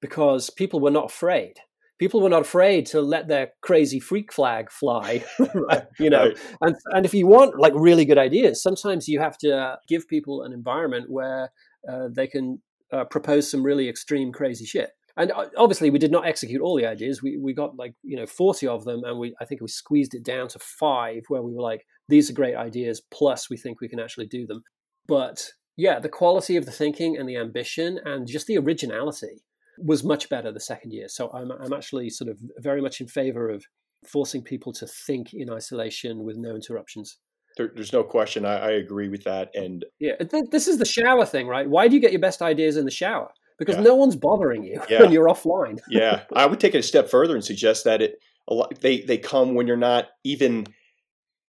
[0.00, 1.54] because people were not afraid.
[1.98, 5.84] People were not afraid to let their crazy freak flag fly, right?
[5.98, 6.26] you know.
[6.26, 6.38] Right.
[6.60, 10.42] And and if you want like really good ideas, sometimes you have to give people
[10.42, 11.50] an environment where
[11.90, 12.60] uh, they can
[12.92, 14.90] uh, propose some really extreme, crazy shit.
[15.16, 17.22] And uh, obviously, we did not execute all the ideas.
[17.22, 20.14] We we got like you know forty of them, and we I think we squeezed
[20.14, 23.02] it down to five, where we were like, these are great ideas.
[23.10, 24.62] Plus, we think we can actually do them.
[25.08, 29.42] But yeah, the quality of the thinking and the ambition and just the originality
[29.78, 31.08] was much better the second year.
[31.08, 33.64] So I'm I'm actually sort of very much in favor of
[34.06, 37.18] forcing people to think in isolation with no interruptions.
[37.56, 38.44] There, there's no question.
[38.44, 39.50] I, I, agree with that.
[39.54, 41.68] And yeah, th- this is the shower thing, right?
[41.68, 43.30] Why do you get your best ideas in the shower?
[43.58, 43.82] Because yeah.
[43.82, 45.00] no one's bothering you yeah.
[45.00, 45.78] when you're offline.
[45.88, 49.00] yeah, I would take it a step further and suggest that it a lot they
[49.00, 50.66] they come when you're not even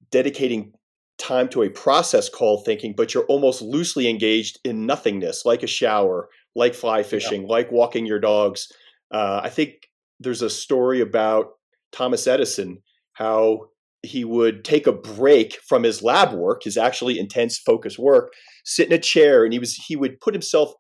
[0.10, 0.74] dedicating
[1.18, 5.68] time to a process called thinking, but you're almost loosely engaged in nothingness, like a
[5.68, 7.48] shower, like fly fishing, yeah.
[7.48, 8.72] like walking your dogs.
[9.12, 9.90] Uh, I think
[10.20, 11.54] there's a story about
[11.92, 12.82] Thomas Edison,
[13.14, 13.70] how
[14.04, 18.32] he would take a break from his lab work, his actually intense focus work,
[18.64, 20.74] sit in a chair, and he was he would put himself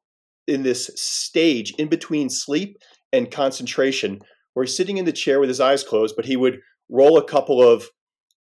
[0.47, 2.77] in this stage in between sleep
[3.11, 4.19] and concentration,
[4.53, 7.23] where he's sitting in the chair with his eyes closed, but he would roll a
[7.23, 7.87] couple of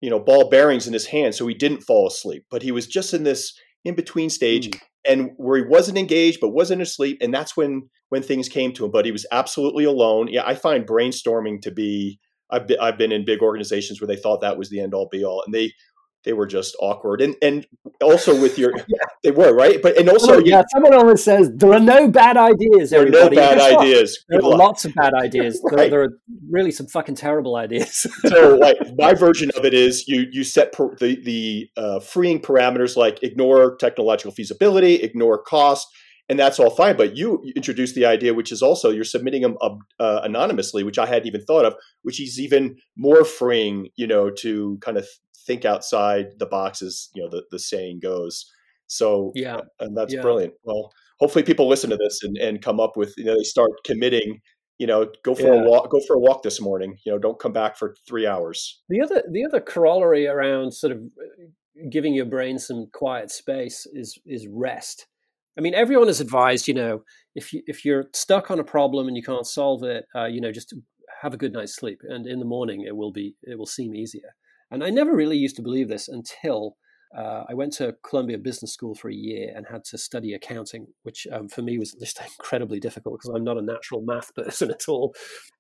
[0.01, 2.45] you know ball bearings in his hand so he didn't fall asleep.
[2.49, 3.53] But he was just in this
[3.85, 4.69] in between stage.
[4.69, 4.79] Mm.
[5.03, 8.85] And where he wasn't engaged but wasn't asleep, and that's when when things came to
[8.85, 8.91] him.
[8.91, 10.27] But he was absolutely alone.
[10.27, 12.19] Yeah, I find brainstorming to be
[12.51, 15.07] I've been, I've been in big organizations where they thought that was the end all
[15.09, 15.71] be all, and they
[16.23, 17.65] they were just awkward and and
[18.01, 18.97] also with your yeah.
[19.23, 22.07] they were right but and also oh, yeah you, someone always says there are no
[22.07, 23.37] bad ideas there everybody.
[23.37, 25.75] are no bad ideas there are lots of bad ideas right.
[25.75, 26.09] there, there, are
[26.49, 30.71] really some fucking terrible ideas so like my version of it is you you set
[30.73, 35.87] per, the the uh, freeing parameters like ignore technological feasibility ignore cost
[36.31, 36.95] and that's all fine.
[36.95, 39.57] But you introduced the idea, which is also you're submitting them
[39.99, 44.29] uh, anonymously, which I hadn't even thought of, which is even more freeing, you know,
[44.39, 45.05] to kind of
[45.45, 48.49] think outside the boxes, you know, the, the saying goes.
[48.87, 50.21] So yeah, and that's yeah.
[50.21, 50.53] brilliant.
[50.63, 53.71] Well, hopefully people listen to this and, and come up with, you know, they start
[53.83, 54.39] committing,
[54.77, 55.61] you know, go for yeah.
[55.61, 58.25] a walk, go for a walk this morning, you know, don't come back for three
[58.25, 58.81] hours.
[58.87, 63.85] The other, the other corollary around sort of uh, giving your brain some quiet space
[63.93, 65.07] is, is rest
[65.57, 67.03] I mean, everyone is advised, you know,
[67.35, 70.41] if you if you're stuck on a problem and you can't solve it, uh, you
[70.41, 70.73] know, just
[71.21, 73.95] have a good night's sleep, and in the morning it will be it will seem
[73.95, 74.35] easier.
[74.71, 76.77] And I never really used to believe this until
[77.17, 80.87] uh, I went to Columbia Business School for a year and had to study accounting,
[81.03, 84.71] which um, for me was just incredibly difficult because I'm not a natural math person
[84.71, 85.13] at all.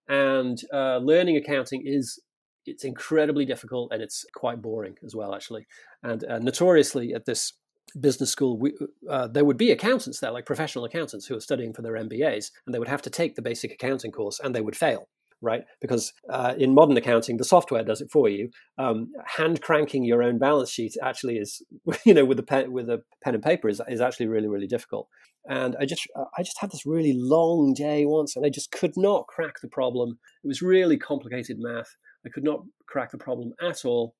[0.07, 2.19] And uh, learning accounting is
[2.65, 5.65] it's incredibly difficult and it's quite boring as well, actually.
[6.03, 7.53] And uh, notoriously at this
[7.99, 8.73] business school, we,
[9.09, 12.51] uh, there would be accountants there, like professional accountants who are studying for their MBAs,
[12.65, 15.07] and they would have to take the basic accounting course and they would fail,
[15.41, 15.63] right?
[15.81, 18.49] Because uh, in modern accounting, the software does it for you.
[18.77, 21.61] Um, hand cranking your own balance sheet actually is,
[22.05, 24.67] you know, with a pen, with a pen and paper is, is actually really, really
[24.67, 25.07] difficult.
[25.47, 28.71] And I just, uh, I just had this really long day once, and I just
[28.71, 30.19] could not crack the problem.
[30.43, 31.95] It was really complicated math.
[32.25, 34.13] I could not crack the problem at all.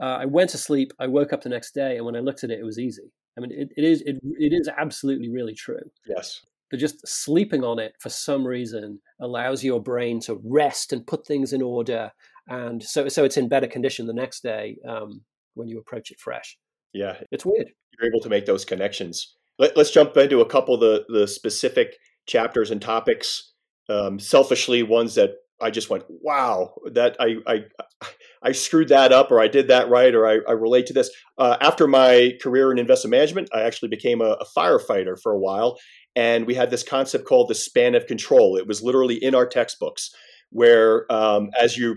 [0.00, 0.92] Uh, I went to sleep.
[0.98, 3.12] I woke up the next day, and when I looked at it, it was easy.
[3.36, 5.90] I mean, it, it is it, it is absolutely really true.
[6.06, 6.42] Yes.
[6.70, 11.26] But just sleeping on it for some reason allows your brain to rest and put
[11.26, 12.10] things in order,
[12.48, 15.22] and so so it's in better condition the next day um,
[15.54, 16.58] when you approach it fresh.
[16.92, 17.68] Yeah, it's weird.
[17.98, 19.34] You're able to make those connections.
[19.58, 23.52] Let, us jump into a couple of the the specific chapters and topics.
[23.88, 27.64] Um, selfishly, ones that I just went, wow, that I, I,
[28.42, 31.10] I screwed that up, or I did that right, or I, I relate to this.
[31.38, 35.38] Uh, after my career in investment management, I actually became a, a, firefighter for a
[35.38, 35.78] while,
[36.14, 38.56] and we had this concept called the span of control.
[38.56, 40.10] It was literally in our textbooks,
[40.50, 41.96] where um, as you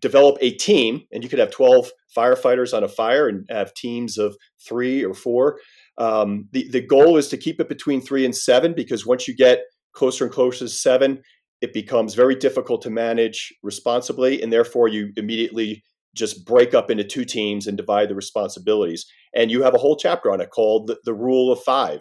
[0.00, 4.18] develop a team, and you could have twelve firefighters on a fire, and have teams
[4.18, 5.58] of three or four.
[5.98, 9.34] Um, the the goal is to keep it between three and seven, because once you
[9.34, 11.22] get closer and closer to seven,
[11.60, 15.82] it becomes very difficult to manage responsibly, and therefore you immediately
[16.14, 19.06] just break up into two teams and divide the responsibilities.
[19.34, 22.00] And you have a whole chapter on it called the, the Rule of Five.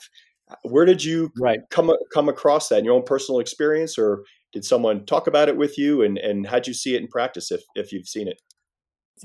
[0.63, 1.60] Where did you right.
[1.72, 5.58] come come across that in your own personal experience, or did someone talk about it
[5.58, 6.02] with you?
[6.02, 8.39] And and how'd you see it in practice, if if you've seen it?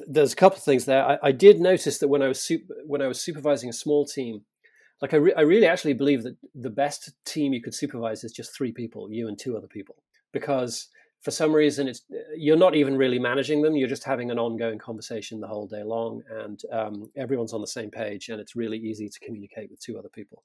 [0.09, 1.05] There's a couple of things there.
[1.07, 2.51] I, I did notice that when I was
[2.87, 4.41] when I was supervising a small team,
[5.01, 8.33] like I, re- I really actually believe that the best team you could supervise is
[8.33, 9.97] just three people, you and two other people
[10.33, 10.89] because
[11.21, 12.03] for some reason it's
[12.37, 15.83] you're not even really managing them you're just having an ongoing conversation the whole day
[15.83, 19.81] long and um, everyone's on the same page and it's really easy to communicate with
[19.81, 20.43] two other people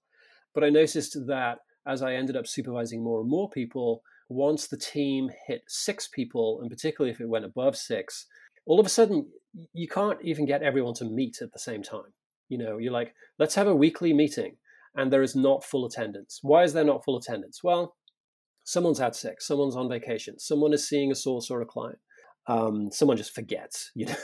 [0.53, 4.77] but i noticed that as i ended up supervising more and more people once the
[4.77, 8.27] team hit six people and particularly if it went above six
[8.65, 9.25] all of a sudden
[9.73, 12.13] you can't even get everyone to meet at the same time
[12.49, 14.57] you know you're like let's have a weekly meeting
[14.97, 16.39] and there is not full attendance.
[16.41, 17.63] Why is there not full attendance?
[17.63, 17.95] Well,
[18.67, 21.97] someone's out sick, someone's on vacation, someone is seeing a source or a client,
[22.47, 24.15] um, someone just forgets, you know,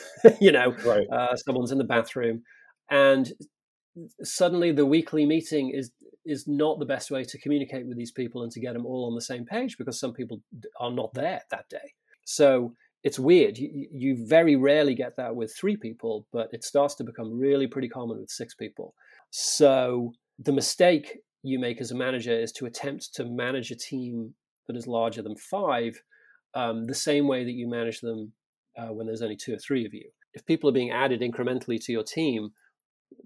[0.42, 1.08] you know, right.
[1.12, 2.44] uh, someone's in the bathroom,
[2.92, 3.32] and
[4.22, 5.92] suddenly the weekly meeting is
[6.26, 9.08] is not the best way to communicate with these people and to get them all
[9.08, 10.42] on the same page because some people
[10.80, 11.94] are not there that day.
[12.24, 13.58] So it's weird.
[13.58, 17.68] You, you very rarely get that with three people, but it starts to become really
[17.68, 18.94] pretty common with six people.
[19.32, 24.34] So the mistake you make as a manager is to attempt to manage a team
[24.68, 26.02] that is larger than five
[26.56, 28.32] um, the same way that you manage them
[28.78, 30.10] uh, when there's only two or three of you.
[30.34, 32.52] If people are being added incrementally to your team,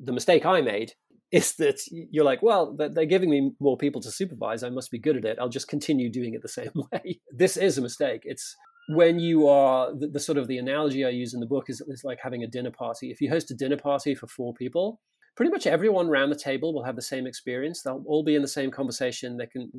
[0.02, 0.94] the mistake I made
[1.32, 4.64] is that you're like, well, they're giving me more people to supervise.
[4.64, 5.38] I must be good at it.
[5.40, 7.20] I'll just continue doing it the same way.
[7.32, 8.22] This is a mistake.
[8.24, 8.56] It's
[8.90, 11.82] when you are the, the sort of the analogy I use in the book is,
[11.82, 13.12] is like having a dinner party.
[13.12, 15.02] If you host a dinner party for four people,
[15.38, 17.84] pretty much everyone around the table will have the same experience.
[17.84, 19.38] They'll all be in the same conversation.
[19.38, 19.72] They can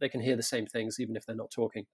[0.00, 1.86] they can hear the same things even if they're not talking.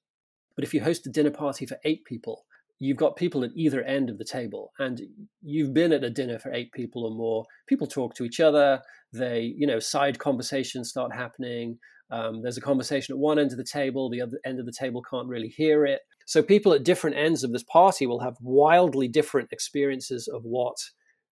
[0.55, 2.47] But if you host a dinner party for eight people,
[2.79, 5.03] you've got people at either end of the table and
[5.43, 8.81] you've been at a dinner for eight people or more people talk to each other
[9.13, 11.77] they you know side conversations start happening
[12.11, 14.73] um, there's a conversation at one end of the table the other end of the
[14.73, 18.37] table can't really hear it so people at different ends of this party will have
[18.41, 20.77] wildly different experiences of what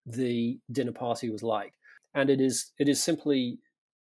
[0.06, 1.74] the dinner party was like
[2.14, 3.58] and it is it is simply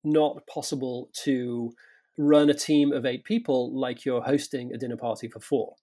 [0.05, 1.73] not possible to
[2.19, 5.75] run a team of eight people like you're hosting a dinner party for four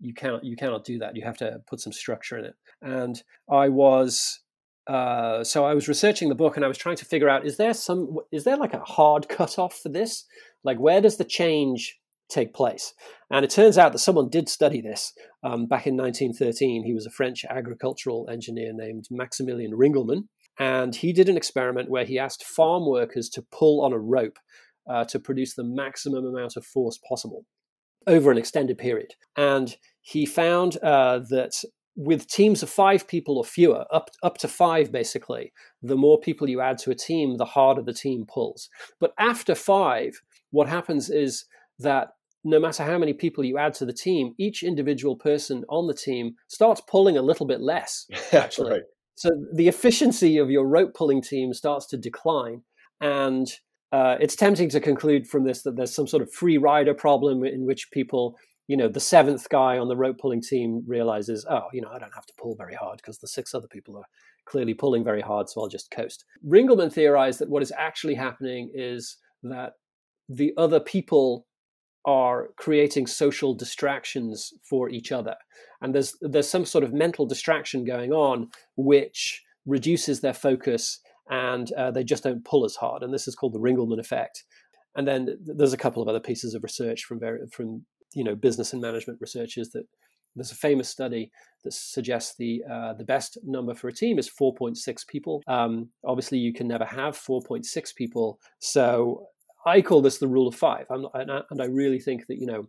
[0.00, 1.16] you cannot you cannot do that.
[1.16, 2.54] You have to put some structure in it.
[2.82, 4.40] And I was
[4.86, 7.56] uh, so I was researching the book and I was trying to figure out is
[7.56, 10.24] there some is there like a hard cutoff for this?
[10.64, 12.94] Like where does the change take place?
[13.30, 15.12] And it turns out that someone did study this
[15.42, 16.84] um, back in 1913.
[16.84, 22.04] He was a French agricultural engineer named Maximilien Ringelmann, and he did an experiment where
[22.04, 24.38] he asked farm workers to pull on a rope
[24.88, 27.44] uh, to produce the maximum amount of force possible
[28.06, 29.14] over an extended period.
[29.36, 31.62] And he found uh, that
[31.96, 36.48] with teams of five people or fewer, up, up to five basically, the more people
[36.48, 38.68] you add to a team, the harder the team pulls.
[39.00, 41.46] But after five, what happens is
[41.78, 42.10] that
[42.46, 45.94] no matter how many people you add to the team, each individual person on the
[45.94, 48.06] team starts pulling a little bit less.
[48.32, 48.70] Actually.
[48.70, 48.82] right.
[49.16, 52.62] So the efficiency of your rope pulling team starts to decline.
[53.00, 53.48] And
[53.90, 57.44] uh, it's tempting to conclude from this that there's some sort of free rider problem
[57.44, 58.36] in which people,
[58.68, 61.98] you know, the seventh guy on the rope pulling team realizes, oh, you know, I
[61.98, 64.06] don't have to pull very hard because the six other people are
[64.44, 66.24] clearly pulling very hard, so I'll just coast.
[66.46, 69.72] Ringelmann theorized that what is actually happening is that
[70.28, 71.46] the other people
[72.06, 75.34] are creating social distractions for each other
[75.80, 81.72] and there's there's some sort of mental distraction going on which reduces their focus and
[81.72, 83.02] uh, they just don't pull as hard.
[83.02, 84.44] And this is called the Ringelmann effect.
[84.94, 88.34] And then there's a couple of other pieces of research from very, from you know
[88.34, 89.84] business and management researchers that
[90.34, 91.30] there's a famous study
[91.64, 95.42] that suggests the uh, the best number for a team is 4.6 people.
[95.46, 99.26] Um, obviously, you can never have 4.6 people, so
[99.66, 100.86] I call this the rule of five.
[100.88, 101.10] Not,
[101.50, 102.68] and I really think that you know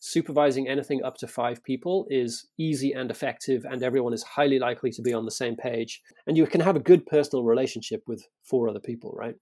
[0.00, 4.90] supervising anything up to five people is easy and effective, and everyone is highly likely
[4.92, 6.00] to be on the same page.
[6.26, 9.34] And you can have a good personal relationship with four other people, right?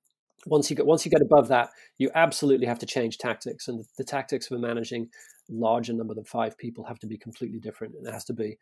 [0.47, 3.81] Once you get once you get above that, you absolutely have to change tactics, and
[3.81, 5.09] the, the tactics for managing
[5.51, 7.95] larger number than five people have to be completely different.
[7.95, 8.57] And it has to be,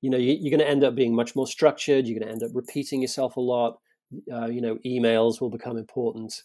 [0.00, 2.06] you know, you, are going to end up being much more structured.
[2.06, 3.78] You're going to end up repeating yourself a lot.
[4.32, 6.42] Uh, you know, emails will become important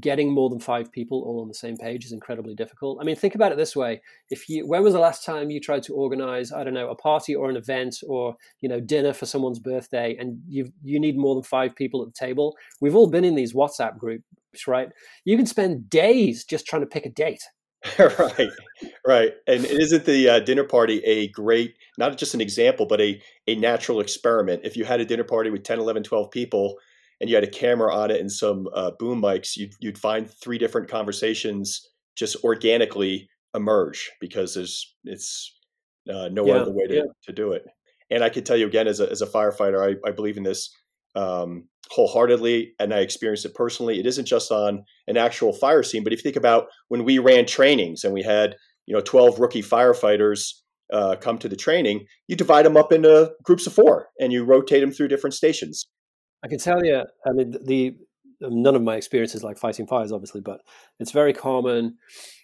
[0.00, 2.98] getting more than five people all on the same page is incredibly difficult.
[3.00, 5.60] I mean, think about it this way: if you, when was the last time you
[5.60, 9.12] tried to organize, I don't know, a party or an event or you know dinner
[9.12, 12.56] for someone's birthday, and you you need more than five people at the table?
[12.80, 14.24] We've all been in these WhatsApp groups,
[14.66, 14.88] right?
[15.24, 17.42] You can spend days just trying to pick a date.
[17.98, 18.50] right,
[19.06, 19.32] right.
[19.46, 23.54] And isn't the uh, dinner party a great, not just an example, but a, a
[23.54, 24.62] natural experiment?
[24.64, 26.78] If you had a dinner party with 10, 11, 12 people,
[27.20, 30.30] and you had a camera on it and some uh, boom mics, you'd, you'd find
[30.30, 35.54] three different conversations just organically emerge because there's it's
[36.12, 37.02] uh, no yeah, other way to, yeah.
[37.24, 37.64] to do it.
[38.10, 40.44] And I could tell you again, as a, as a firefighter, I, I believe in
[40.44, 40.70] this
[41.16, 43.98] um, wholeheartedly, and I experienced it personally.
[43.98, 47.18] It isn't just on an actual fire scene, but if you think about when we
[47.18, 50.52] ran trainings and we had you know 12 rookie firefighters
[50.92, 54.44] uh, come to the training, you divide them up into groups of four and you
[54.44, 55.88] rotate them through different stations.
[56.46, 57.96] I can tell you, I mean, the
[58.40, 60.60] none of my experiences like fighting fires, obviously, but
[61.00, 61.96] it's very common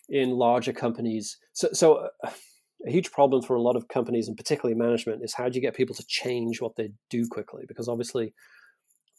[0.09, 1.39] in larger companies.
[1.53, 2.31] So, so uh,
[2.85, 5.61] a huge problem for a lot of companies, and particularly management, is how do you
[5.61, 7.63] get people to change what they do quickly?
[7.69, 8.35] Because obviously,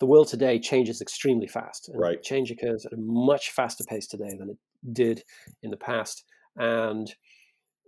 [0.01, 1.87] the world today changes extremely fast.
[1.87, 2.21] And right.
[2.21, 4.57] Change occurs at a much faster pace today than it
[4.91, 5.23] did
[5.61, 6.25] in the past.
[6.57, 7.09] And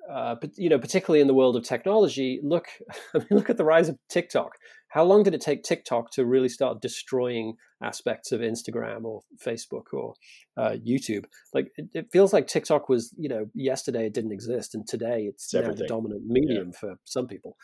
[0.09, 2.67] uh, but you know, particularly in the world of technology, look,
[3.13, 4.51] I mean, look at the rise of TikTok.
[4.95, 9.91] How long did it take TikTok to really start destroying aspects of Instagram or Facebook
[9.91, 10.13] or
[10.55, 11.25] uh, YouTube?
[11.53, 15.23] Like, it, it, feels like TikTok was, you know, yesterday it didn't exist, and today
[15.23, 16.79] it's, it's now the dominant medium yeah.
[16.79, 17.57] for some people.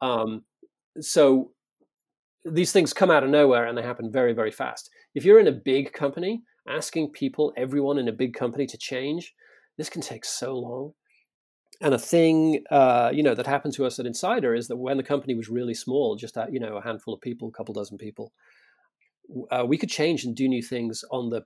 [0.00, 0.42] Um,
[0.98, 1.52] so
[2.44, 4.90] these things come out of nowhere and they happen very, very fast.
[5.14, 9.32] If you're in a big company, asking people, everyone in a big company, to change,
[9.78, 10.94] this can take so long
[11.80, 14.96] and a thing uh, you know that happened to us at Insider is that when
[14.96, 17.74] the company was really small, just a, you know a handful of people, a couple
[17.74, 18.32] dozen people,
[19.50, 21.42] uh, we could change and do new things on the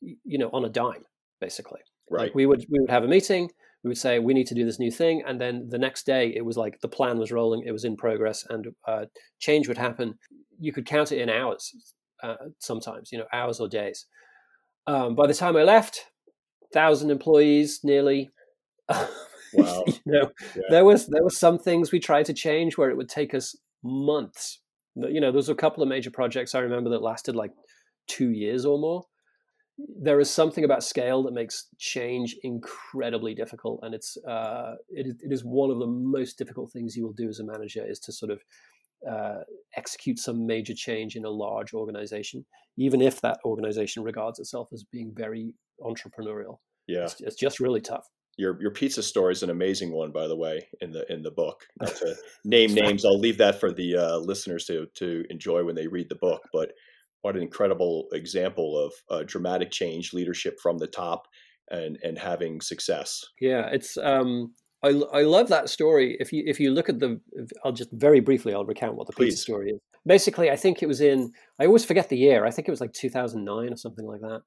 [0.00, 1.04] you know on a dime,
[1.40, 1.80] basically.
[2.10, 2.24] Right.
[2.24, 3.50] Like we would we would have a meeting.
[3.84, 6.32] We would say we need to do this new thing, and then the next day
[6.36, 9.06] it was like the plan was rolling, it was in progress, and uh,
[9.40, 10.18] change would happen.
[10.60, 11.72] You could count it in hours,
[12.22, 14.06] uh, sometimes you know hours or days.
[14.86, 16.04] Um, by the time I left,
[16.72, 18.30] thousand employees nearly.
[19.54, 19.84] Wow.
[19.86, 20.62] you know, yeah.
[20.70, 23.56] there was there were some things we tried to change where it would take us
[23.82, 24.60] months.
[24.94, 27.52] You know, there was a couple of major projects I remember that lasted like
[28.08, 29.04] two years or more.
[29.78, 35.32] There is something about scale that makes change incredibly difficult, and it's uh, it, it
[35.32, 38.12] is one of the most difficult things you will do as a manager is to
[38.12, 38.42] sort of
[39.10, 39.40] uh,
[39.76, 42.44] execute some major change in a large organization,
[42.76, 46.58] even if that organization regards itself as being very entrepreneurial.
[46.86, 50.26] Yeah, it's, it's just really tough your your pizza story is an amazing one, by
[50.26, 51.64] the way, in the in the book.
[51.80, 55.74] Not to name names, I'll leave that for the uh, listeners to to enjoy when
[55.74, 56.42] they read the book.
[56.52, 56.72] But
[57.22, 61.26] what an incredible example of uh, dramatic change, leadership from the top,
[61.70, 63.24] and and having success.
[63.40, 63.96] Yeah, it's.
[63.96, 66.16] Um, I, I love that story.
[66.18, 67.20] If you if you look at the,
[67.64, 69.34] I'll just very briefly I'll recount what the Please.
[69.34, 69.80] pizza story is.
[70.04, 71.32] Basically, I think it was in.
[71.60, 72.44] I always forget the year.
[72.44, 74.40] I think it was like 2009 or something like that.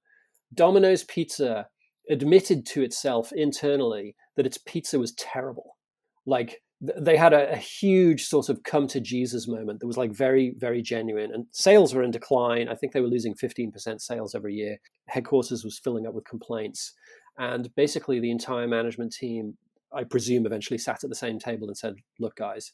[0.53, 1.67] Domino's Pizza
[2.09, 5.77] admitted to itself internally that its pizza was terrible.
[6.25, 10.11] Like they had a, a, huge sort of come to Jesus moment that was like
[10.11, 11.31] very, very genuine.
[11.33, 12.67] And sales were in decline.
[12.67, 14.77] I think they were losing 15% sales every year.
[15.07, 16.93] Headquarters was filling up with complaints.
[17.37, 19.57] And basically, the entire management team,
[19.93, 22.73] I presume, eventually sat at the same table and said, Look, guys,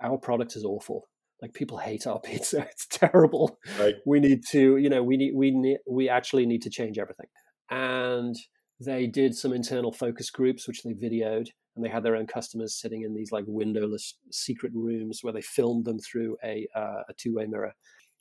[0.00, 1.08] our product is awful.
[1.42, 2.66] Like people hate our pizza.
[2.70, 3.58] It's terrible.
[3.78, 3.94] Right.
[4.06, 7.26] We need to, you know, we need, we need, we actually need to change everything.
[7.70, 8.36] And
[8.80, 12.74] they did some internal focus groups, which they videoed, and they had their own customers
[12.74, 17.14] sitting in these like windowless secret rooms where they filmed them through a, uh, a
[17.16, 17.74] two way mirror.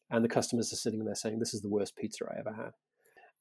[0.10, 2.72] And the customers are sitting there saying, This is the worst pizza I ever had.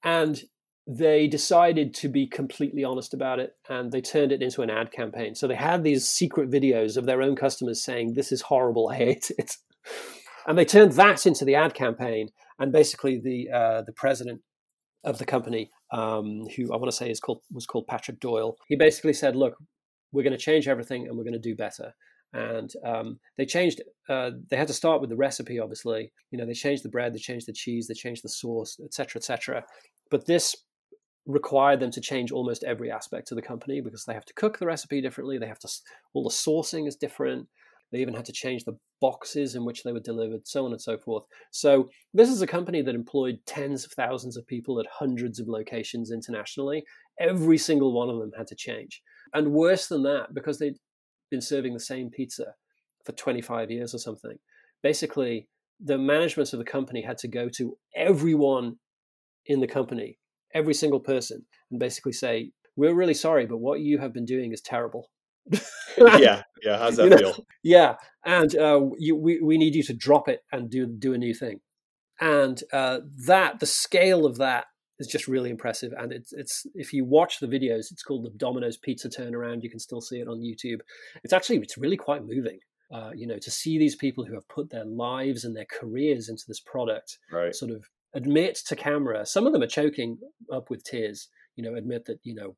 [0.04, 0.42] And
[0.86, 4.90] they decided to be completely honest about it and they turned it into an ad
[4.90, 5.34] campaign.
[5.34, 8.96] So they had these secret videos of their own customers saying, This is horrible, I
[8.96, 9.56] hate it.
[10.46, 12.28] And they turned that into the ad campaign.
[12.58, 14.40] And basically, the uh, the president
[15.04, 18.56] of the company, um, who I want to say is called was called Patrick Doyle.
[18.68, 19.56] He basically said, "Look,
[20.10, 21.94] we're going to change everything, and we're going to do better."
[22.32, 23.82] And um, they changed.
[24.08, 26.12] Uh, they had to start with the recipe, obviously.
[26.30, 29.20] You know, they changed the bread, they changed the cheese, they changed the sauce, etc.,
[29.20, 29.64] etc.
[30.10, 30.56] But this
[31.26, 34.58] required them to change almost every aspect of the company because they have to cook
[34.58, 35.38] the recipe differently.
[35.38, 35.68] They have to
[36.14, 37.48] all the sourcing is different.
[37.92, 40.80] They even had to change the boxes in which they were delivered, so on and
[40.80, 41.24] so forth.
[41.50, 45.46] So, this is a company that employed tens of thousands of people at hundreds of
[45.46, 46.84] locations internationally.
[47.20, 49.02] Every single one of them had to change.
[49.34, 50.78] And worse than that, because they'd
[51.30, 52.54] been serving the same pizza
[53.04, 54.38] for 25 years or something,
[54.82, 55.48] basically,
[55.84, 58.76] the management of the company had to go to everyone
[59.46, 60.18] in the company,
[60.54, 64.52] every single person, and basically say, We're really sorry, but what you have been doing
[64.52, 65.10] is terrible.
[65.98, 66.78] yeah, yeah.
[66.78, 67.16] How's that you know?
[67.18, 67.46] feel?
[67.62, 71.18] Yeah, and uh, you, we we need you to drop it and do do a
[71.18, 71.60] new thing,
[72.20, 74.66] and uh, that the scale of that
[74.98, 75.92] is just really impressive.
[75.98, 79.62] And it's it's if you watch the videos, it's called the Domino's Pizza turnaround.
[79.62, 80.80] You can still see it on YouTube.
[81.24, 82.60] It's actually it's really quite moving.
[82.92, 86.28] Uh, you know, to see these people who have put their lives and their careers
[86.28, 87.54] into this product, right.
[87.54, 89.24] sort of admit to camera.
[89.24, 90.18] Some of them are choking
[90.52, 91.28] up with tears.
[91.56, 92.54] You know, admit that you know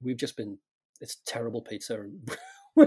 [0.00, 0.58] we've just been
[1.00, 2.04] it's terrible pizza.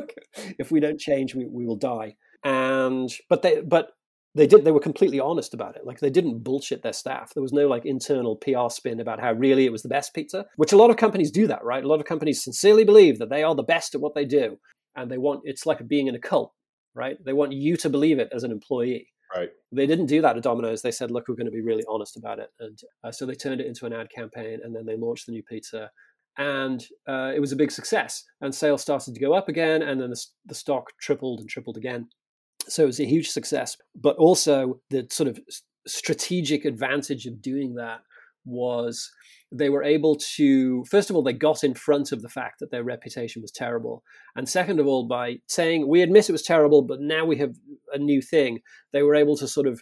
[0.60, 2.16] if we don't change, we, we will die.
[2.44, 3.90] And but they but
[4.36, 5.86] they did they were completely honest about it.
[5.86, 7.34] Like they didn't bullshit their staff.
[7.34, 10.46] There was no like internal PR spin about how really it was the best pizza,
[10.56, 11.84] which a lot of companies do that, right?
[11.84, 14.58] A lot of companies sincerely believe that they are the best at what they do,
[14.96, 16.54] and they want it's like being in a cult,
[16.94, 17.18] right?
[17.24, 19.08] They want you to believe it as an employee.
[19.36, 19.50] Right.
[19.72, 20.82] They didn't do that at Domino's.
[20.82, 23.36] They said, "Look, we're going to be really honest about it," and uh, so they
[23.36, 25.92] turned it into an ad campaign, and then they launched the new pizza
[26.40, 28.24] and uh, it was a big success.
[28.42, 31.78] And sales started to go up again, and then the, the stock tripled and tripled
[31.78, 32.08] again.
[32.68, 33.78] So it was a huge success.
[33.94, 35.40] But also, the sort of
[35.86, 38.00] strategic advantage of doing that
[38.46, 39.12] was
[39.52, 42.72] they were able to first of all they got in front of the fact that
[42.72, 44.04] their reputation was terrible
[44.36, 47.56] and second of all by saying we admit it was terrible but now we have
[47.94, 48.60] a new thing
[48.94, 49.82] they were able to sort of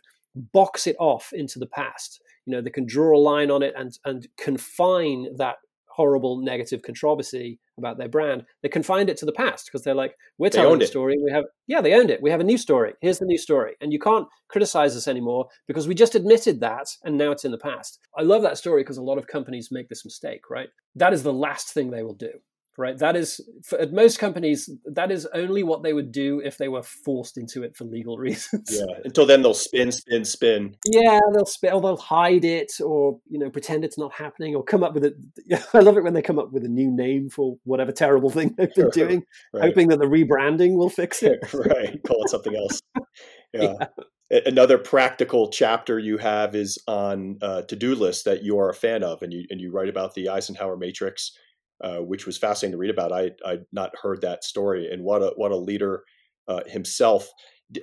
[0.54, 3.74] box it off into the past you know they can draw a line on it
[3.78, 5.58] and and confine that
[5.98, 10.16] horrible negative controversy about their brand, they confined it to the past because they're like,
[10.38, 11.18] we're they telling the story.
[11.22, 12.22] We have, yeah, they owned it.
[12.22, 12.94] We have a new story.
[13.02, 13.74] Here's the new story.
[13.82, 17.52] And you can't criticize us anymore because we just admitted that and now it's in
[17.52, 18.00] the past.
[18.16, 20.70] I love that story because a lot of companies make this mistake, right?
[20.96, 22.32] That is the last thing they will do
[22.78, 22.98] right?
[22.98, 26.68] That is, for, at most companies, that is only what they would do if they
[26.68, 28.70] were forced into it for legal reasons.
[28.70, 29.00] Yeah.
[29.04, 30.76] Until then, they'll spin, spin, spin.
[30.86, 34.64] Yeah, they'll spin, or they'll hide it, or you know, pretend it's not happening, or
[34.64, 35.16] come up with it.
[35.74, 38.54] I love it when they come up with a new name for whatever terrible thing
[38.58, 39.24] they've been doing,
[39.54, 39.64] right.
[39.64, 41.40] hoping that the rebranding will fix it.
[41.54, 42.00] right.
[42.04, 42.82] Call it something else.
[43.54, 43.74] yeah.
[43.80, 43.88] yeah
[44.30, 49.02] another practical chapter you have is on uh, to-do lists that you are a fan
[49.02, 51.32] of and you and you write about the eisenhower matrix
[51.82, 53.12] uh, which was fascinating to read about.
[53.12, 56.04] I I'd not heard that story, and what a what a leader
[56.48, 57.30] uh, himself.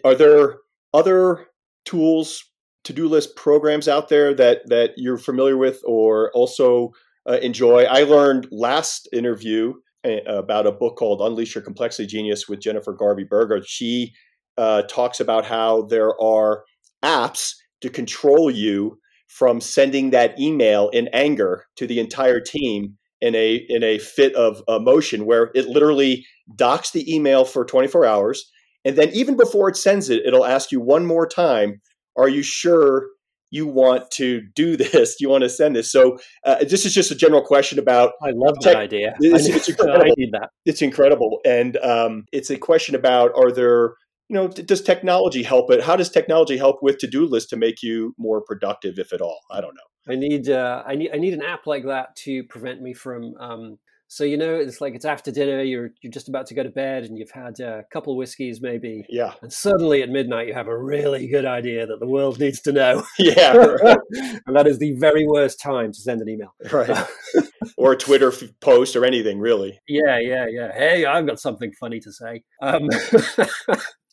[0.04, 0.58] Are there
[0.92, 1.46] other
[1.84, 2.42] tools,
[2.84, 6.92] to do list programs out there that that you're familiar with or also
[7.28, 7.84] uh, enjoy?
[7.84, 9.74] I learned last interview
[10.04, 13.62] uh, about a book called Unleash Your Complexity Genius with Jennifer Garvey Berger.
[13.66, 14.12] She
[14.56, 16.64] uh, talks about how there are
[17.02, 23.34] apps to control you from sending that email in anger to the entire team in
[23.34, 28.50] a in a fit of emotion where it literally docks the email for 24 hours
[28.84, 31.80] and then even before it sends it it'll ask you one more time
[32.16, 33.06] are you sure
[33.54, 35.16] you want to do this?
[35.20, 35.90] You want to send this?
[35.90, 38.74] So uh, this is just a general question about i love tech.
[38.74, 40.04] that idea it's, it's incredible.
[40.04, 40.50] I need that.
[40.66, 41.40] it's incredible.
[41.46, 43.94] And um, it's a question about are there
[44.28, 45.82] you know does technology help it?
[45.82, 49.38] How does technology help with to-do lists to make you more productive if at all?
[49.50, 52.44] I don't know I need uh, I need I need an app like that to
[52.44, 53.34] prevent me from.
[53.38, 55.62] Um, so you know, it's like it's after dinner.
[55.62, 59.04] You're you're just about to go to bed, and you've had a couple whiskeys, maybe.
[59.08, 59.32] Yeah.
[59.42, 62.72] And suddenly at midnight, you have a really good idea that the world needs to
[62.72, 63.04] know.
[63.18, 63.54] Yeah.
[63.84, 63.98] Right.
[64.46, 66.54] and that is the very worst time to send an email.
[66.70, 67.06] Right.
[67.76, 69.80] or a Twitter post or anything, really.
[69.88, 70.72] Yeah, yeah, yeah.
[70.72, 72.42] Hey, I've got something funny to say.
[72.62, 72.88] Um,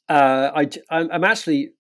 [0.10, 1.74] uh, I, I'm actually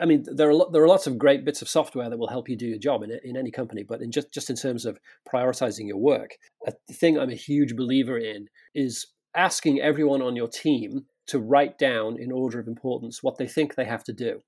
[0.00, 2.48] I mean, there are there are lots of great bits of software that will help
[2.48, 4.98] you do your job in in any company, but in just just in terms of
[5.30, 10.48] prioritizing your work, a thing I'm a huge believer in is asking everyone on your
[10.48, 14.40] team to write down in order of importance what they think they have to do,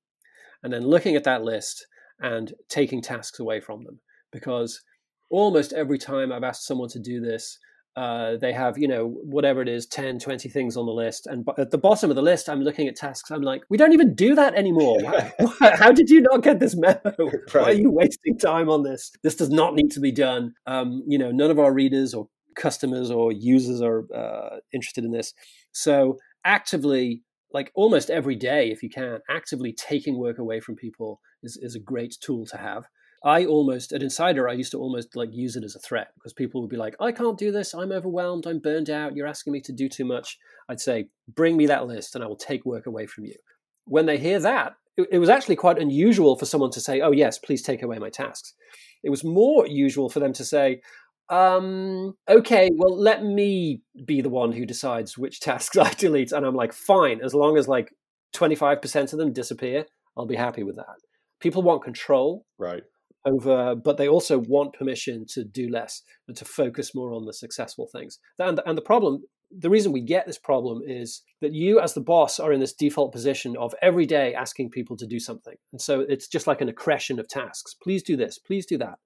[0.62, 1.86] and then looking at that list
[2.20, 4.00] and taking tasks away from them.
[4.30, 4.82] Because
[5.30, 7.58] almost every time I've asked someone to do this,
[7.96, 11.26] uh, they have you know whatever it is 10 20 things on the list.
[11.26, 13.30] And at the bottom of the list i'm looking at tasks.
[13.30, 14.98] I'm like we don't even do that anymore.
[15.60, 17.00] How did you not get this memo?
[17.54, 17.62] Right.
[17.62, 19.12] why are you wasting time on this?
[19.22, 20.54] This does not need to be done.
[20.66, 25.12] Um, you know none of our readers or customers or users are uh, interested in
[25.12, 25.34] this.
[25.72, 27.22] So actively
[27.52, 31.74] like almost every day if you can actively taking work away from people is, is
[31.74, 32.84] a great tool to have
[33.24, 36.34] I almost at Insider I used to almost like use it as a threat because
[36.34, 39.54] people would be like, I can't do this, I'm overwhelmed, I'm burned out, you're asking
[39.54, 40.38] me to do too much.
[40.68, 43.34] I'd say, bring me that list and I will take work away from you.
[43.86, 47.12] When they hear that, it, it was actually quite unusual for someone to say, Oh
[47.12, 48.52] yes, please take away my tasks.
[49.02, 50.82] It was more usual for them to say,
[51.30, 56.32] um, okay, well, let me be the one who decides which tasks I delete.
[56.32, 57.90] And I'm like, fine, as long as like
[58.34, 60.96] 25% of them disappear, I'll be happy with that.
[61.40, 62.44] People want control.
[62.58, 62.82] Right
[63.24, 67.32] over, but they also want permission to do less and to focus more on the
[67.32, 68.18] successful things.
[68.38, 69.22] And, and the problem,
[69.56, 72.72] the reason we get this problem is that you, as the boss, are in this
[72.72, 75.54] default position of every day asking people to do something.
[75.72, 77.74] And so it's just like an accretion of tasks.
[77.82, 78.98] Please do this, please do that.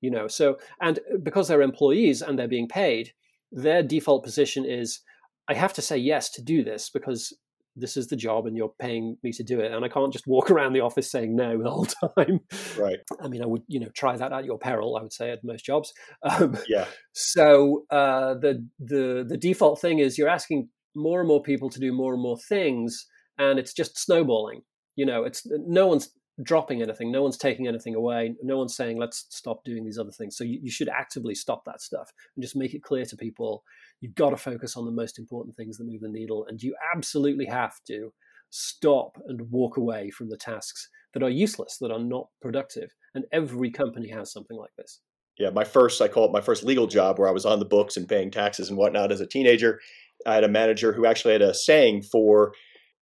[0.00, 3.12] You know, so, and because they're employees and they're being paid,
[3.50, 5.00] their default position is
[5.48, 7.32] I have to say yes to do this because
[7.76, 9.72] this is the job and you're paying me to do it.
[9.72, 12.40] And i can't just walk around the office saying no the whole time.
[12.78, 12.98] Right.
[13.20, 15.44] I mean i would you know try that at your peril i would say at
[15.44, 15.92] most jobs.
[16.22, 16.86] Um, yeah.
[17.12, 21.78] so uh, the the the default thing is you're asking more and more people to
[21.78, 23.06] do more and more things
[23.38, 24.62] and it's just snowballing.
[24.96, 26.10] You know it's no one's
[26.42, 30.10] dropping anything no one's taking anything away no one's saying let's stop doing these other
[30.10, 33.16] things so you, you should actively stop that stuff and just make it clear to
[33.16, 33.64] people
[34.00, 36.74] You've got to focus on the most important things that move the needle, and you
[36.94, 38.12] absolutely have to
[38.50, 42.94] stop and walk away from the tasks that are useless, that are not productive.
[43.14, 45.00] And every company has something like this.
[45.38, 47.64] Yeah, my first, I call it my first legal job where I was on the
[47.64, 49.80] books and paying taxes and whatnot as a teenager.
[50.26, 52.52] I had a manager who actually had a saying for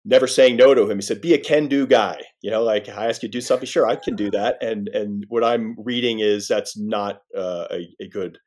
[0.05, 0.97] never saying no to him.
[0.97, 3.65] He said, "Be a can-do guy." You know, like I ask you to do something,
[3.65, 4.61] sure, I can do that.
[4.61, 8.37] And and what I'm reading is that's not uh, a, a good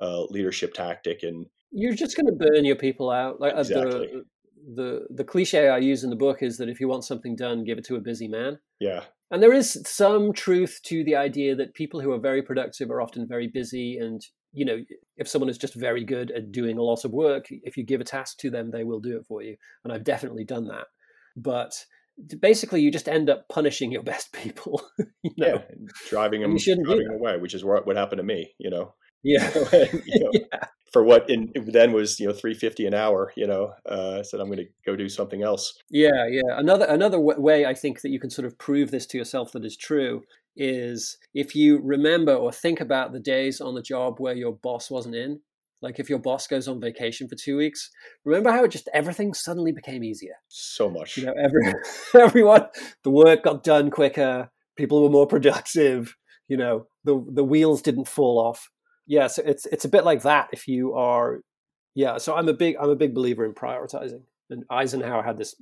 [0.00, 1.22] uh, leadership tactic.
[1.22, 3.40] And you're just going to burn your people out.
[3.40, 4.08] Like exactly.
[4.08, 4.24] the,
[4.74, 7.64] the the cliche I use in the book is that if you want something done,
[7.64, 8.58] give it to a busy man.
[8.80, 9.04] Yeah.
[9.30, 13.02] And there is some truth to the idea that people who are very productive are
[13.02, 14.24] often very busy and
[14.56, 14.82] you know,
[15.18, 18.00] if someone is just very good at doing a lot of work, if you give
[18.00, 19.54] a task to them, they will do it for you.
[19.84, 20.86] And I've definitely done that.
[21.36, 21.84] But
[22.40, 24.82] basically, you just end up punishing your best people.
[25.22, 25.46] you know?
[25.46, 25.62] Yeah,
[26.08, 28.54] driving them, driving them away, which is what, what happened to me.
[28.58, 28.94] You know.
[29.22, 29.50] Yeah.
[29.72, 30.60] you know, yeah.
[30.92, 33.32] For what in then was you know three fifty an hour.
[33.36, 35.76] You know, uh, I said I'm going to go do something else.
[35.90, 36.56] Yeah, yeah.
[36.56, 39.52] Another another w- way I think that you can sort of prove this to yourself
[39.52, 40.22] that is true
[40.56, 44.90] is if you remember or think about the days on the job where your boss
[44.90, 45.40] wasn't in,
[45.82, 47.90] like if your boss goes on vacation for two weeks,
[48.24, 50.34] remember how it just everything suddenly became easier.
[50.48, 51.16] So much.
[51.16, 51.74] You know, every,
[52.20, 52.66] everyone,
[53.02, 54.50] the work got done quicker.
[54.76, 56.16] People were more productive.
[56.48, 58.70] You know, the the wheels didn't fall off.
[59.06, 60.48] Yeah, so it's it's a bit like that.
[60.52, 61.40] If you are,
[61.94, 62.18] yeah.
[62.18, 64.22] So I'm a big I'm a big believer in prioritizing.
[64.48, 65.56] And Eisenhower had this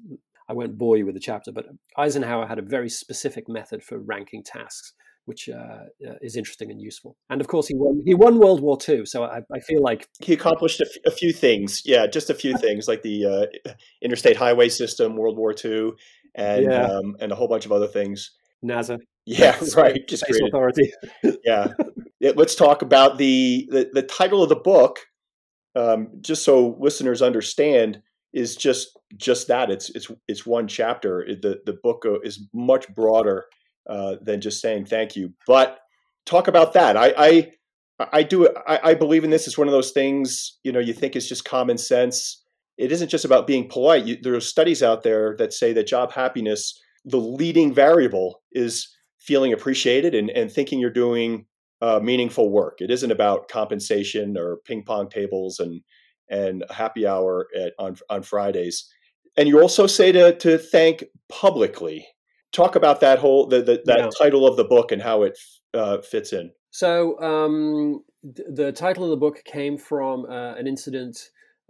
[0.48, 3.98] I won't bore you with the chapter, but Eisenhower had a very specific method for
[3.98, 4.92] ranking tasks,
[5.26, 7.16] which uh, uh, is interesting and useful.
[7.30, 8.02] And of course, he won.
[8.04, 11.16] He won World War II, so I, I feel like he accomplished a, f- a
[11.16, 11.82] few things.
[11.84, 13.70] Yeah, just a few things like the uh,
[14.02, 15.92] interstate highway system, World War II,
[16.34, 16.86] and yeah.
[16.86, 18.30] um, and a whole bunch of other things.
[18.64, 18.98] NASA.
[19.26, 20.06] Yeah, right.
[20.06, 20.92] Just Space Authority.
[21.46, 21.68] yeah.
[22.20, 24.98] Let's talk about the, the the title of the book,
[25.74, 28.02] um, just so listeners understand
[28.34, 29.70] is just just that.
[29.70, 31.26] It's it's it's one chapter.
[31.40, 33.46] the the book uh, is much broader
[33.88, 35.32] uh, than just saying thank you.
[35.46, 35.78] But
[36.26, 36.96] talk about that.
[36.96, 37.52] I I,
[38.12, 39.46] I do I, I believe in this.
[39.46, 42.42] It's one of those things you know you think is just common sense.
[42.76, 44.04] It isn't just about being polite.
[44.04, 48.88] You, there are studies out there that say that job happiness, the leading variable, is
[49.20, 51.46] feeling appreciated and, and thinking you're doing
[51.80, 52.80] uh, meaningful work.
[52.80, 55.82] It isn't about compensation or ping pong tables and
[56.30, 58.88] and happy hour at, on on Fridays.
[59.36, 62.06] And you also say to to thank publicly.
[62.54, 64.08] Talk about that whole the, the that yeah.
[64.16, 65.38] title of the book and how it
[65.74, 66.52] uh, fits in.
[66.70, 71.18] So um, th- the title of the book came from uh, an incident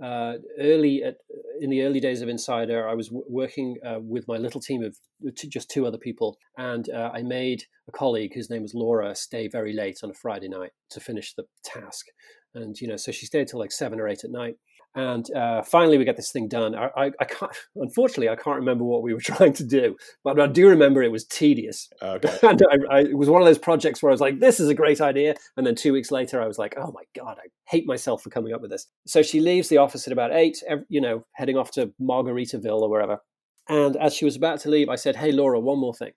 [0.03, 1.17] uh, early at,
[1.61, 2.87] in the early days of Insider.
[2.89, 4.97] I was w- working uh, with my little team of
[5.37, 9.15] t- just two other people, and uh, I made a colleague whose name was Laura
[9.15, 12.07] stay very late on a Friday night to finish the task
[12.55, 14.57] and you know so she stayed till like seven or eight at night
[14.95, 16.75] and uh, finally we get this thing done.
[16.75, 20.39] I, I, I, can't unfortunately i can't remember what we were trying to do but
[20.41, 21.89] i do remember it was tedious.
[22.03, 22.39] Okay.
[22.49, 24.75] and I, it was one of those projects where i was like this is a
[24.75, 25.35] great idea.
[25.57, 28.31] And then two weeks later i was like oh my god i hate myself for
[28.31, 28.87] coming up with this.
[29.07, 32.89] So she leaves the office at about eight you know heading off to margaritaville or
[32.89, 33.19] wherever.
[33.69, 36.13] And as she was about to leave i said hey laura one more thing.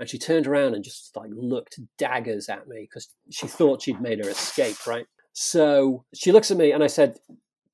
[0.00, 4.00] And she turned around and just like looked daggers at me because she thought she'd
[4.00, 5.06] made her escape right?
[5.32, 7.16] So she looks at me and I said,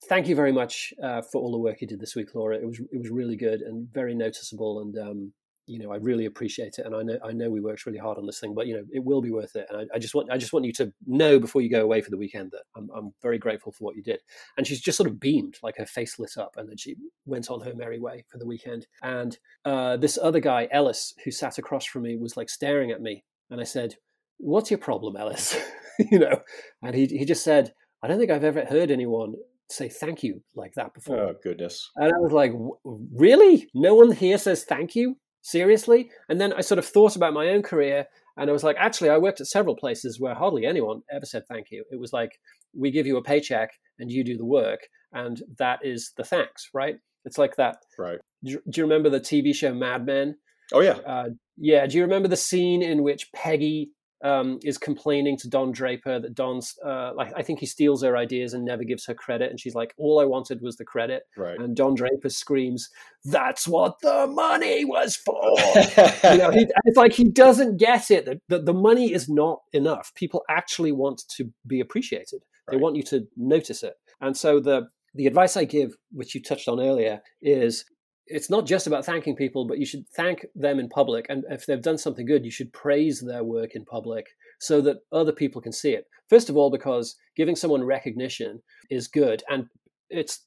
[0.05, 2.57] "Thank you very much uh, for all the work you did this week, Laura.
[2.57, 5.33] It was it was really good and very noticeable, and um,
[5.67, 6.87] you know I really appreciate it.
[6.87, 8.85] And I know I know we worked really hard on this thing, but you know
[8.93, 9.67] it will be worth it.
[9.71, 12.01] And I, I just want I just want you to know before you go away
[12.01, 14.21] for the weekend that I'm, I'm very grateful for what you did."
[14.57, 16.97] And she's just sort of beamed, like her face lit up, and then she
[17.27, 18.87] went on her merry way for the weekend.
[19.03, 23.03] And uh, this other guy, Ellis, who sat across from me, was like staring at
[23.03, 23.97] me, and I said,
[24.39, 25.57] "What's your problem, Ellis?"
[25.99, 26.41] you know,
[26.83, 29.35] and he he just said, I don't think I've ever heard anyone
[29.71, 31.19] say thank you like that before.
[31.19, 31.91] Oh goodness!
[31.97, 32.53] And I was like,
[32.85, 33.69] really?
[33.75, 35.17] No one here says thank you?
[35.43, 36.11] Seriously?
[36.29, 38.07] And then I sort of thought about my own career,
[38.37, 41.43] and I was like, actually, I worked at several places where hardly anyone ever said
[41.49, 41.85] thank you.
[41.91, 42.33] It was like
[42.77, 44.81] we give you a paycheck and you do the work,
[45.13, 46.97] and that is the thanks, right?
[47.25, 47.77] It's like that.
[47.99, 48.19] Right.
[48.45, 50.37] Do, do you remember the TV show Mad Men?
[50.73, 50.99] Oh yeah.
[51.07, 51.87] Uh, yeah.
[51.87, 53.91] Do you remember the scene in which Peggy
[54.23, 58.17] um, is complaining to Don Draper that Don's uh, like I think he steals her
[58.17, 61.25] ideas and never gives her credit, and she's like, "All I wanted was the credit."
[61.37, 61.59] Right.
[61.59, 62.89] And Don Draper screams,
[63.25, 65.57] "That's what the money was for!"
[66.33, 69.61] you know, he, it's like he doesn't get it that, that the money is not
[69.73, 70.13] enough.
[70.15, 72.43] People actually want to be appreciated.
[72.67, 72.73] Right.
[72.73, 76.43] They want you to notice it, and so the the advice I give, which you
[76.43, 77.85] touched on earlier, is
[78.29, 81.27] it's not just about thanking people, but you should thank them in public.
[81.29, 84.27] And if they've done something good, you should praise their work in public
[84.61, 86.07] so that other people can see it.
[86.29, 89.43] First of all, because giving someone recognition is good.
[89.49, 89.67] And
[90.11, 90.45] it's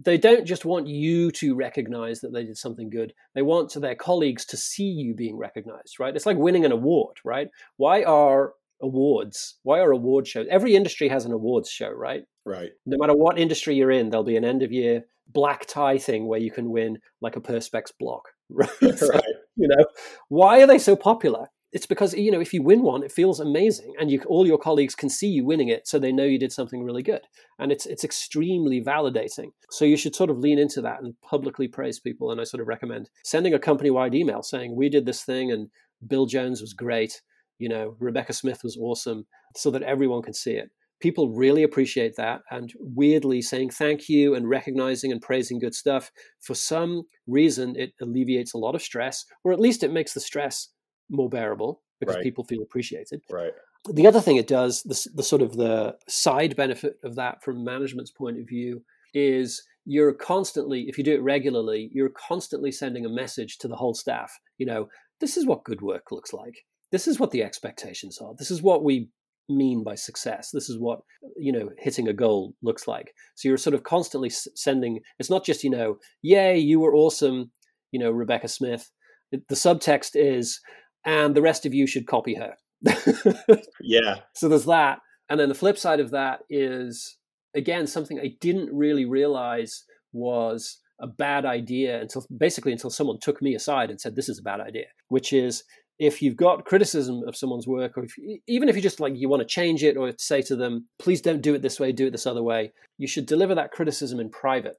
[0.00, 3.12] they don't just want you to recognize that they did something good.
[3.34, 6.14] They want their colleagues to see you being recognized, right?
[6.14, 7.48] It's like winning an award, right?
[7.78, 9.56] Why are awards?
[9.64, 10.46] Why are award shows?
[10.50, 12.22] Every industry has an awards show, right?
[12.46, 12.70] Right.
[12.86, 16.26] No matter what industry you're in, there'll be an end of year black tie thing
[16.26, 18.28] where you can win like a Perspex block.
[18.50, 18.70] Right.
[18.80, 19.22] right.
[19.56, 19.84] you know,
[20.30, 21.48] why are they so popular?
[21.70, 24.56] It's because you know if you win one, it feels amazing, and you all your
[24.56, 27.20] colleagues can see you winning it, so they know you did something really good,
[27.58, 29.50] and it's it's extremely validating.
[29.68, 32.30] So you should sort of lean into that and publicly praise people.
[32.30, 35.52] And I sort of recommend sending a company wide email saying we did this thing,
[35.52, 35.68] and
[36.06, 37.20] Bill Jones was great.
[37.58, 40.70] You know, Rebecca Smith was awesome, so that everyone can see it
[41.00, 46.10] people really appreciate that and weirdly saying thank you and recognizing and praising good stuff
[46.40, 50.20] for some reason it alleviates a lot of stress or at least it makes the
[50.20, 50.68] stress
[51.08, 52.22] more bearable because Right.
[52.22, 53.52] people feel appreciated Right.
[53.90, 57.64] the other thing it does the, the sort of the side benefit of that from
[57.64, 58.82] management's point of view
[59.14, 63.76] is you're constantly if you do it regularly you're constantly sending a message to the
[63.76, 64.88] whole staff you know
[65.20, 68.62] this is what good work looks like this is what the expectations are this is
[68.62, 69.08] what we
[69.48, 71.00] mean by success this is what
[71.36, 75.44] you know hitting a goal looks like so you're sort of constantly sending it's not
[75.44, 77.50] just you know yay you were awesome
[77.90, 78.90] you know rebecca smith
[79.32, 80.60] the subtext is
[81.04, 82.54] and the rest of you should copy her
[83.80, 84.16] Yeah.
[84.34, 85.00] so there's that.
[85.28, 87.16] And then the flip side of that is,
[87.54, 93.42] again, something I didn't really realize was a bad idea until basically until someone took
[93.42, 95.64] me aside and said, this is a bad idea, which is
[95.98, 98.14] if you've got criticism of someone's work, or if,
[98.46, 101.20] even if you just like you want to change it or say to them, please
[101.20, 104.20] don't do it this way, do it this other way, you should deliver that criticism
[104.20, 104.76] in private.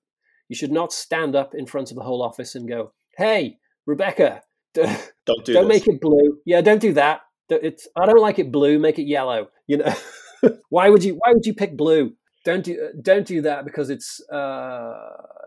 [0.48, 4.42] You should not stand up in front of the whole office and go, hey, Rebecca,
[4.76, 6.40] Don't do don't make it blue.
[6.46, 7.22] Yeah, don't do that.
[7.50, 8.80] It's I don't like it blue.
[8.80, 9.50] Make it yellow.
[9.68, 9.94] You know,
[10.70, 11.16] why would you?
[11.16, 12.14] Why would you pick blue?
[12.46, 14.94] Don't do don't do that because it's uh,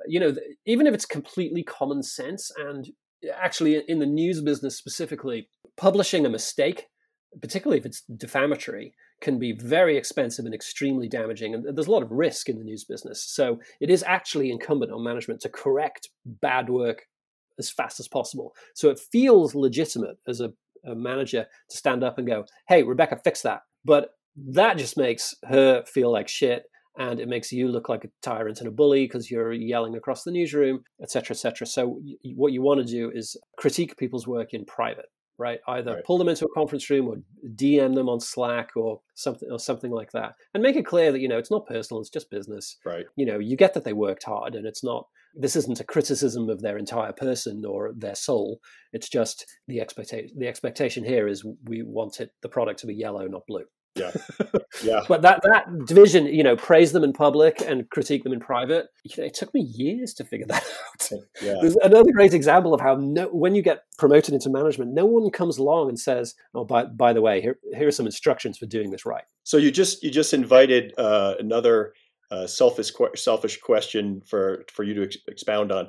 [0.07, 0.35] you know
[0.67, 2.89] even if it's completely common sense and
[3.35, 6.89] actually in the news business specifically, publishing a mistake,
[7.41, 11.55] particularly if it's defamatory, can be very expensive and extremely damaging.
[11.55, 13.23] And there's a lot of risk in the news business.
[13.23, 17.07] So it is actually incumbent on management to correct bad work
[17.59, 18.53] as fast as possible.
[18.75, 20.53] So it feels legitimate as a,
[20.85, 25.35] a manager to stand up and go, "Hey, Rebecca, fix that." But that just makes
[25.45, 26.65] her feel like shit,
[26.99, 30.25] and it makes you look like a tyrant and a bully because you're yelling across
[30.25, 31.67] the newsroom, etc., etc.
[31.67, 35.07] So y- what you want to do is critique people's work in private,
[35.39, 35.61] right?
[35.67, 36.05] Either Right.
[36.05, 37.17] pull them into a conference room or
[37.57, 41.21] DM them on Slack or something or something like that, and make it clear that
[41.21, 43.07] you know it's not personal; it's just business Right.
[43.17, 46.51] you know you get that they worked hard and it's not this isn't a criticism
[46.51, 48.61] of their entire person or their soul
[48.93, 52.95] it's just the expectation the expectation here is we want it the product to be
[52.95, 53.65] yellow not blue
[53.95, 54.11] Yeah.
[54.83, 55.05] Yeah.
[55.07, 58.87] but that that division you know praise them in public and critique them in private
[59.05, 61.11] you know, it took me years to figure that out
[61.43, 61.57] Yeah.
[61.61, 65.31] there's another great example of how no, when you get promoted into management no one
[65.31, 68.67] comes along and says oh by, by the way here, here are some instructions for
[68.67, 71.93] doing this right So you just you just invited uh, another
[72.31, 75.89] uh, selfish selfish question for for you to ex- expound on.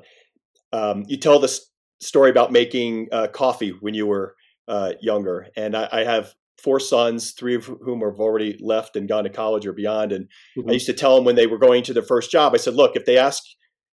[0.74, 4.36] Um, you tell this story about making uh, coffee when you were
[4.68, 9.08] uh, younger, and I, I have four sons, three of whom have already left and
[9.08, 10.12] gone to college or beyond.
[10.12, 10.28] And
[10.68, 12.76] I used to tell them when they were going to their first job, I said,
[12.76, 13.44] "Look, if they ask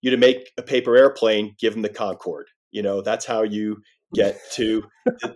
[0.01, 2.47] you to make a paper airplane, give them the Concorde.
[2.71, 3.77] You know, that's how you
[4.13, 4.83] get to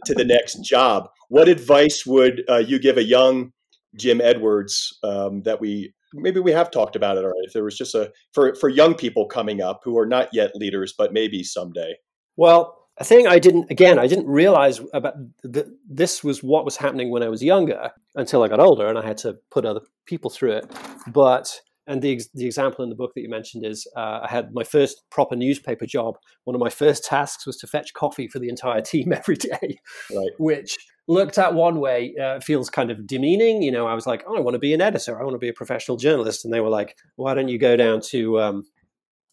[0.06, 3.52] to the next job." What advice would uh, you give a young
[3.98, 7.46] Jim Edwards um, that we maybe we have talked about it already.
[7.46, 10.56] If there was just a for for young people coming up who are not yet
[10.56, 11.96] leaders, but maybe someday.
[12.38, 15.14] Well, a thing I didn't, again, I didn't realize about
[15.54, 18.98] th- this was what was happening when I was younger until I got older and
[18.98, 20.72] I had to put other people through it.
[21.08, 24.54] But, and the, the example in the book that you mentioned is uh, I had
[24.54, 26.16] my first proper newspaper job.
[26.44, 29.80] One of my first tasks was to fetch coffee for the entire team every day,
[30.14, 30.32] Right.
[30.38, 30.76] which
[31.08, 33.64] looked at one way uh, feels kind of demeaning.
[33.64, 35.40] You know, I was like, oh, I want to be an editor, I want to
[35.40, 36.44] be a professional journalist.
[36.46, 38.64] And they were like, why don't you go down to, um,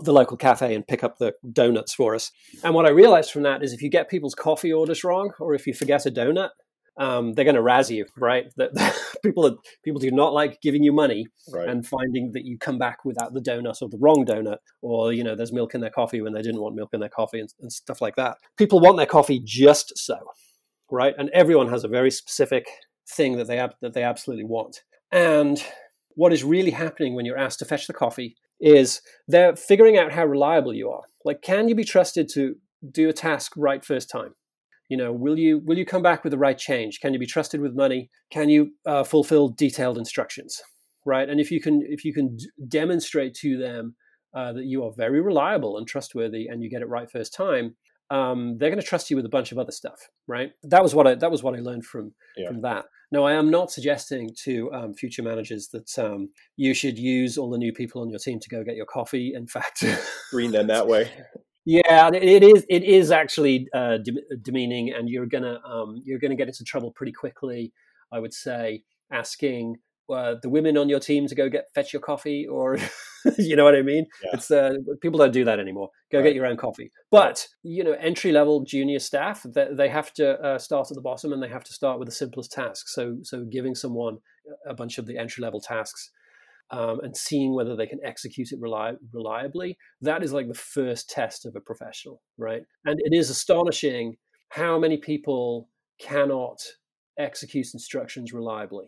[0.01, 2.31] the local cafe and pick up the donuts for us.
[2.63, 5.55] And what I realized from that is if you get people's coffee orders wrong or
[5.55, 6.51] if you forget a donut,
[6.99, 8.47] um, they're going to razz you, right?
[8.57, 8.73] That
[9.23, 11.69] people are, people do not like giving you money Right.
[11.69, 15.23] and finding that you come back without the donut or the wrong donut, or you
[15.23, 17.53] know, there's milk in their coffee when they didn't want milk in their coffee and,
[17.61, 18.39] and stuff like that.
[18.57, 20.17] People want their coffee just so,
[20.91, 21.15] right?
[21.19, 22.67] And everyone has a very specific
[23.09, 24.83] thing that they ab- that they absolutely want.
[25.13, 25.63] And
[26.15, 30.13] what is really happening when you're asked to fetch the coffee is they're figuring out
[30.13, 31.03] how reliable you are.
[31.25, 32.57] Like, can you be trusted to
[32.91, 34.35] do a task right first time?
[34.89, 37.01] You know, will you will you come back with the right change?
[37.01, 38.11] Can you be trusted with money?
[38.31, 40.63] Can you uh, fulfill detailed instructions?
[41.05, 43.97] Right, and if you can if you can d- demonstrate to them
[44.35, 47.77] uh, that you are very reliable and trustworthy, and you get it right first time,
[48.11, 50.53] um, they're going to trust you with a bunch of other stuff, right?
[50.63, 52.49] That was what I that was what I learned from yeah.
[52.49, 52.87] from that.
[53.13, 57.51] No, I am not suggesting to um, future managers that um, you should use all
[57.51, 59.33] the new people on your team to go get your coffee.
[59.35, 59.85] In fact,
[60.31, 61.11] green them that way.
[61.69, 62.65] Yeah, it is.
[62.69, 66.93] It is actually uh, de- demeaning, and you're gonna um, you're gonna get into trouble
[66.93, 67.73] pretty quickly.
[68.13, 69.79] I would say asking
[70.09, 72.79] uh, the women on your team to go get fetch your coffee, or
[73.39, 74.07] you know what I mean.
[74.23, 74.31] Yeah.
[74.35, 75.91] It's uh, people don't do that anymore.
[76.13, 76.25] Go right.
[76.25, 76.91] get your own coffee.
[77.11, 81.03] But you know, entry level junior staff they, they have to uh, start at the
[81.03, 82.89] bottom, and they have to start with the simplest task.
[82.89, 84.19] So so giving someone
[84.67, 86.11] a bunch of the entry level tasks.
[86.73, 91.09] Um, and seeing whether they can execute it reli- reliably, that is like the first
[91.09, 92.63] test of a professional, right?
[92.85, 94.17] And it is astonishing
[94.49, 95.69] how many people
[96.01, 96.59] cannot
[97.21, 98.87] execute instructions reliably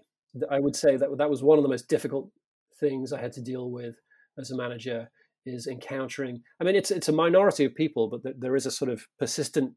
[0.51, 2.31] I would say that that was one of the most difficult
[2.79, 3.97] things I had to deal with
[4.39, 5.11] as a manager
[5.47, 6.43] is encountering.
[6.61, 9.74] I mean, it's it's a minority of people, but there is a sort of persistent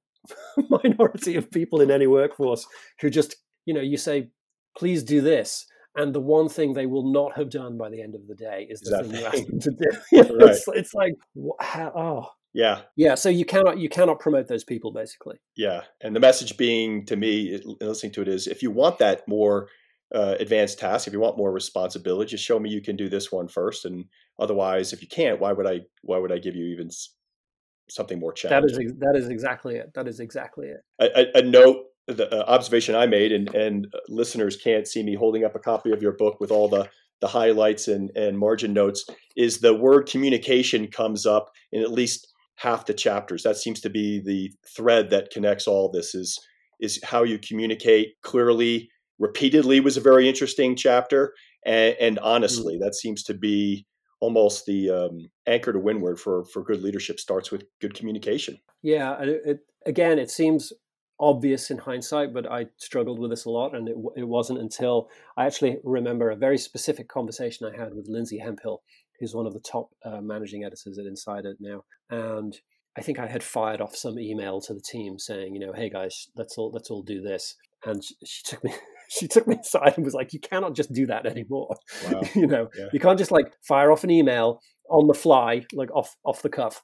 [0.69, 2.65] minority of people in any workforce
[2.99, 3.35] who just
[3.65, 4.29] you know you say,
[4.77, 8.15] please do this, and the one thing they will not have done by the end
[8.15, 9.89] of the day is the thing you asked them to do.
[10.13, 10.49] Right.
[10.49, 11.13] it's, it's, like
[11.59, 12.29] how, oh.
[12.53, 12.81] Yeah.
[12.97, 13.15] Yeah.
[13.15, 15.37] So you cannot you cannot promote those people basically.
[15.55, 19.25] Yeah, and the message being to me, listening to it, is if you want that
[19.25, 19.69] more
[20.13, 21.07] uh, advanced task.
[21.07, 24.05] If you want more responsibility, just show me you can do this one first, and
[24.39, 25.81] otherwise, if you can't, why would I?
[26.01, 26.89] Why would I give you even
[27.89, 28.77] something more challenging?
[28.77, 29.93] That is that is exactly it.
[29.93, 30.81] That is exactly it.
[30.99, 35.03] A, a, a note, the uh, observation I made, and and uh, listeners can't see
[35.03, 36.89] me holding up a copy of your book with all the
[37.21, 39.05] the highlights and and margin notes.
[39.35, 43.43] Is the word communication comes up in at least half the chapters.
[43.43, 46.15] That seems to be the thread that connects all this.
[46.15, 46.39] Is
[46.79, 48.89] is how you communicate clearly
[49.21, 51.33] repeatedly was a very interesting chapter.
[51.65, 52.23] And, and mm.
[52.23, 52.83] honestly, mm-hmm.
[52.83, 53.85] that seems to be
[54.19, 58.59] almost the um, anchor to windward for, for good leadership starts with good communication.
[58.81, 59.19] Yeah.
[59.21, 60.73] It, it, again, it seems
[61.19, 63.75] obvious in hindsight, but I struggled with this a lot.
[63.75, 68.07] And it, it wasn't until I actually remember a very specific conversation I had with
[68.09, 68.81] Lindsay Hemphill,
[69.19, 71.83] who's one of the top uh, managing editors at Insider now.
[72.09, 72.59] And
[72.97, 75.89] I think I had fired off some email to the team saying, you know, hey
[75.89, 77.55] guys, let's all let's all do this.
[77.85, 78.73] And she took me
[79.11, 81.75] she took me aside and was like, "You cannot just do that anymore.
[82.09, 82.21] Wow.
[82.35, 82.87] you know, yeah.
[82.93, 86.49] you can't just like fire off an email on the fly, like off off the
[86.49, 86.81] cuff.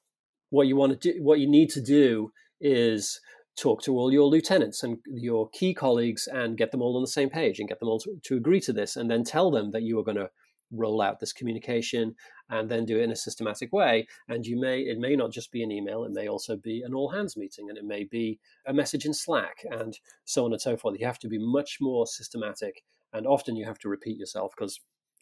[0.49, 3.19] What you want to do, what you need to do, is
[3.57, 7.07] talk to all your lieutenants and your key colleagues and get them all on the
[7.07, 9.71] same page and get them all to, to agree to this, and then tell them
[9.71, 10.29] that you are going to
[10.71, 12.13] roll out this communication
[12.49, 14.07] and then do it in a systematic way.
[14.27, 16.93] And you may it may not just be an email it may also be an
[16.93, 20.61] all hands meeting and it may be a message in slack and so on and
[20.61, 20.99] so forth.
[20.99, 22.83] You have to be much more systematic
[23.13, 24.79] and often you have to repeat yourself because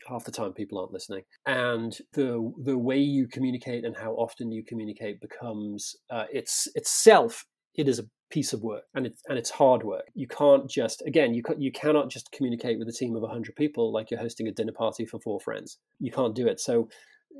[0.07, 1.23] half the time people aren't listening.
[1.45, 7.45] And the the way you communicate and how often you communicate becomes uh, it's itself
[7.75, 10.05] it is a piece of work and it's and it's hard work.
[10.13, 13.91] You can't just again you you cannot just communicate with a team of 100 people
[13.91, 15.77] like you're hosting a dinner party for four friends.
[15.99, 16.59] You can't do it.
[16.59, 16.89] So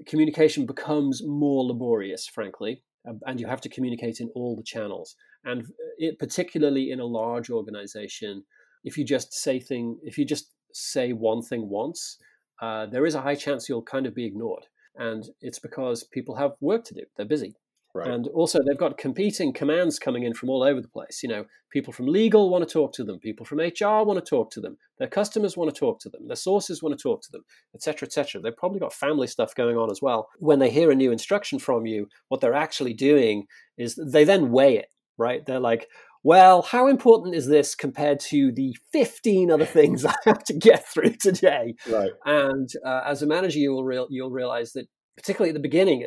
[0.06, 5.16] communication becomes more laborious frankly um, and you have to communicate in all the channels.
[5.44, 5.66] And
[5.98, 8.44] it, particularly in a large organization
[8.84, 12.18] if you just say thing if you just say one thing once
[12.62, 14.66] uh, there is a high chance you'll kind of be ignored.
[14.98, 17.02] And it's because people have work to do.
[17.18, 17.56] They're busy
[17.96, 18.10] Right.
[18.10, 21.24] And also, they've got competing commands coming in from all over the place.
[21.24, 24.30] You know, people from legal want to talk to them, people from HR want to
[24.30, 27.22] talk to them, their customers want to talk to them, their sources want to talk
[27.22, 28.42] to them, etc., etc.
[28.42, 30.28] They've probably got family stuff going on as well.
[30.40, 33.46] When they hear a new instruction from you, what they're actually doing
[33.78, 34.88] is they then weigh it.
[35.18, 35.46] Right?
[35.46, 35.88] They're like,
[36.22, 40.86] well, how important is this compared to the 15 other things I have to get
[40.86, 41.76] through today?
[41.90, 42.12] Right.
[42.26, 46.06] And uh, as a manager, you will real, you'll realize that, particularly at the beginning,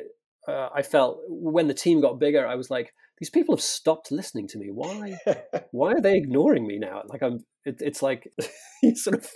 [0.48, 4.10] uh, I felt when the team got bigger, I was like, these people have stopped
[4.10, 4.68] listening to me.
[4.72, 5.18] Why?
[5.72, 7.02] why are they ignoring me now?
[7.06, 8.32] Like I'm, it, it's like
[8.82, 9.30] you sort of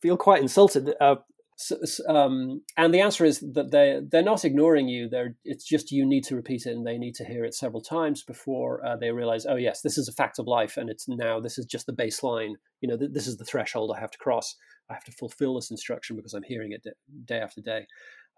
[0.00, 0.94] feel quite insulted.
[1.00, 1.16] Uh,
[1.60, 1.76] so,
[2.08, 5.08] um, and the answer is that they they're not ignoring you.
[5.08, 7.82] They're it's just you need to repeat it and they need to hear it several
[7.82, 9.44] times before uh, they realize.
[9.44, 11.92] Oh yes, this is a fact of life, and it's now this is just the
[11.92, 12.52] baseline.
[12.80, 14.54] You know, th- this is the threshold I have to cross.
[14.88, 16.86] I have to fulfill this instruction because I'm hearing it
[17.24, 17.88] day after day.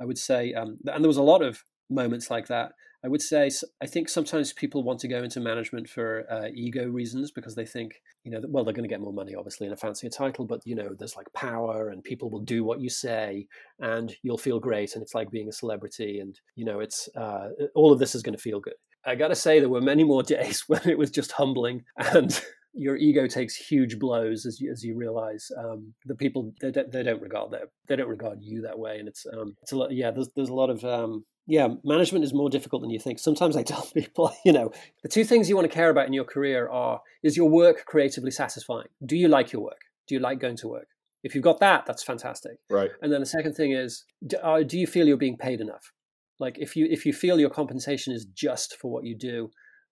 [0.00, 2.72] I would say, um, and there was a lot of moments like that.
[3.03, 3.51] I would say
[3.82, 7.64] I think sometimes people want to go into management for uh, ego reasons because they
[7.64, 10.45] think you know well they're going to get more money obviously in a fancier title,
[10.45, 13.47] but you know there's like power and people will do what you say
[13.78, 17.49] and you'll feel great and it's like being a celebrity and you know it's uh,
[17.74, 18.74] all of this is going to feel good.
[19.07, 22.38] I got to say there were many more days when it was just humbling and
[22.72, 26.90] your ego takes huge blows as you, as you realize um, the people they don't,
[26.92, 29.76] they don't regard that they don't regard you that way, and it's um, it's a
[29.76, 29.92] lot.
[29.92, 33.18] Yeah, there's there's a lot of um, yeah, management is more difficult than you think.
[33.18, 36.12] Sometimes I tell people, you know, the two things you want to care about in
[36.12, 38.88] your career are is your work creatively satisfying?
[39.04, 39.80] Do you like your work?
[40.06, 40.86] Do you like going to work?
[41.22, 42.58] If you've got that, that's fantastic.
[42.70, 42.90] Right.
[43.02, 45.92] And then the second thing is, do, uh, do you feel you're being paid enough?
[46.38, 49.50] Like if you if you feel your compensation is just for what you do,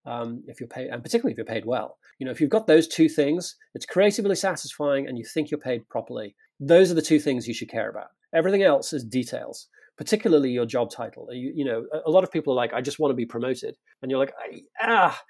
[0.09, 2.67] um, if you're paid, and particularly if you're paid well, you know, if you've got
[2.67, 6.35] those two things, it's creatively satisfying, and you think you're paid properly.
[6.59, 8.09] Those are the two things you should care about.
[8.35, 11.27] Everything else is details particularly your job title.
[11.33, 13.77] You, you know, a lot of people are like, I just want to be promoted.
[14.01, 14.33] And you're like,
[14.81, 15.21] ah,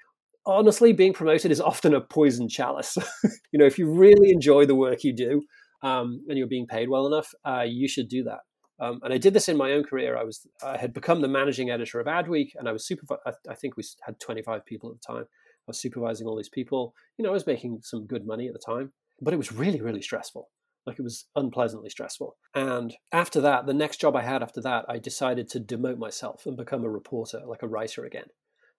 [0.45, 2.95] honestly, being promoted is often a poison chalice.
[3.51, 5.41] you know, if you really enjoy the work you do
[5.81, 8.39] um, and you're being paid well enough, uh, you should do that.
[8.79, 10.17] Um, and I did this in my own career.
[10.17, 13.05] I was I had become the managing editor of Adweek, and I was super.
[13.25, 15.23] I, I think we had 25 people at the time.
[15.23, 16.93] I was supervising all these people.
[17.17, 19.81] You know, I was making some good money at the time, but it was really,
[19.81, 20.49] really stressful.
[20.85, 22.37] Like it was unpleasantly stressful.
[22.55, 26.45] And after that, the next job I had after that, I decided to demote myself
[26.45, 28.27] and become a reporter, like a writer again.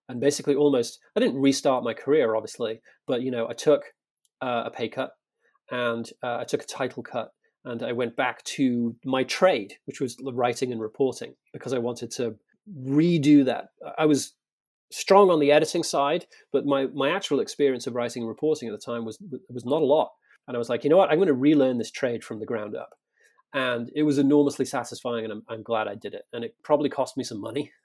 [0.08, 3.82] And basically, almost, I didn't restart my career, obviously, but you know, I took
[4.40, 5.12] uh, a pay cut
[5.70, 7.30] and uh, I took a title cut
[7.64, 12.10] and I went back to my trade, which was writing and reporting, because I wanted
[12.12, 12.36] to
[12.84, 13.68] redo that.
[13.98, 14.32] I was
[14.90, 18.72] strong on the editing side, but my, my actual experience of writing and reporting at
[18.72, 20.10] the time was was not a lot.
[20.48, 21.10] And I was like, you know what?
[21.10, 22.90] I'm going to relearn this trade from the ground up.
[23.52, 26.22] And it was enormously satisfying, and I'm, I'm glad I did it.
[26.32, 27.70] And it probably cost me some money.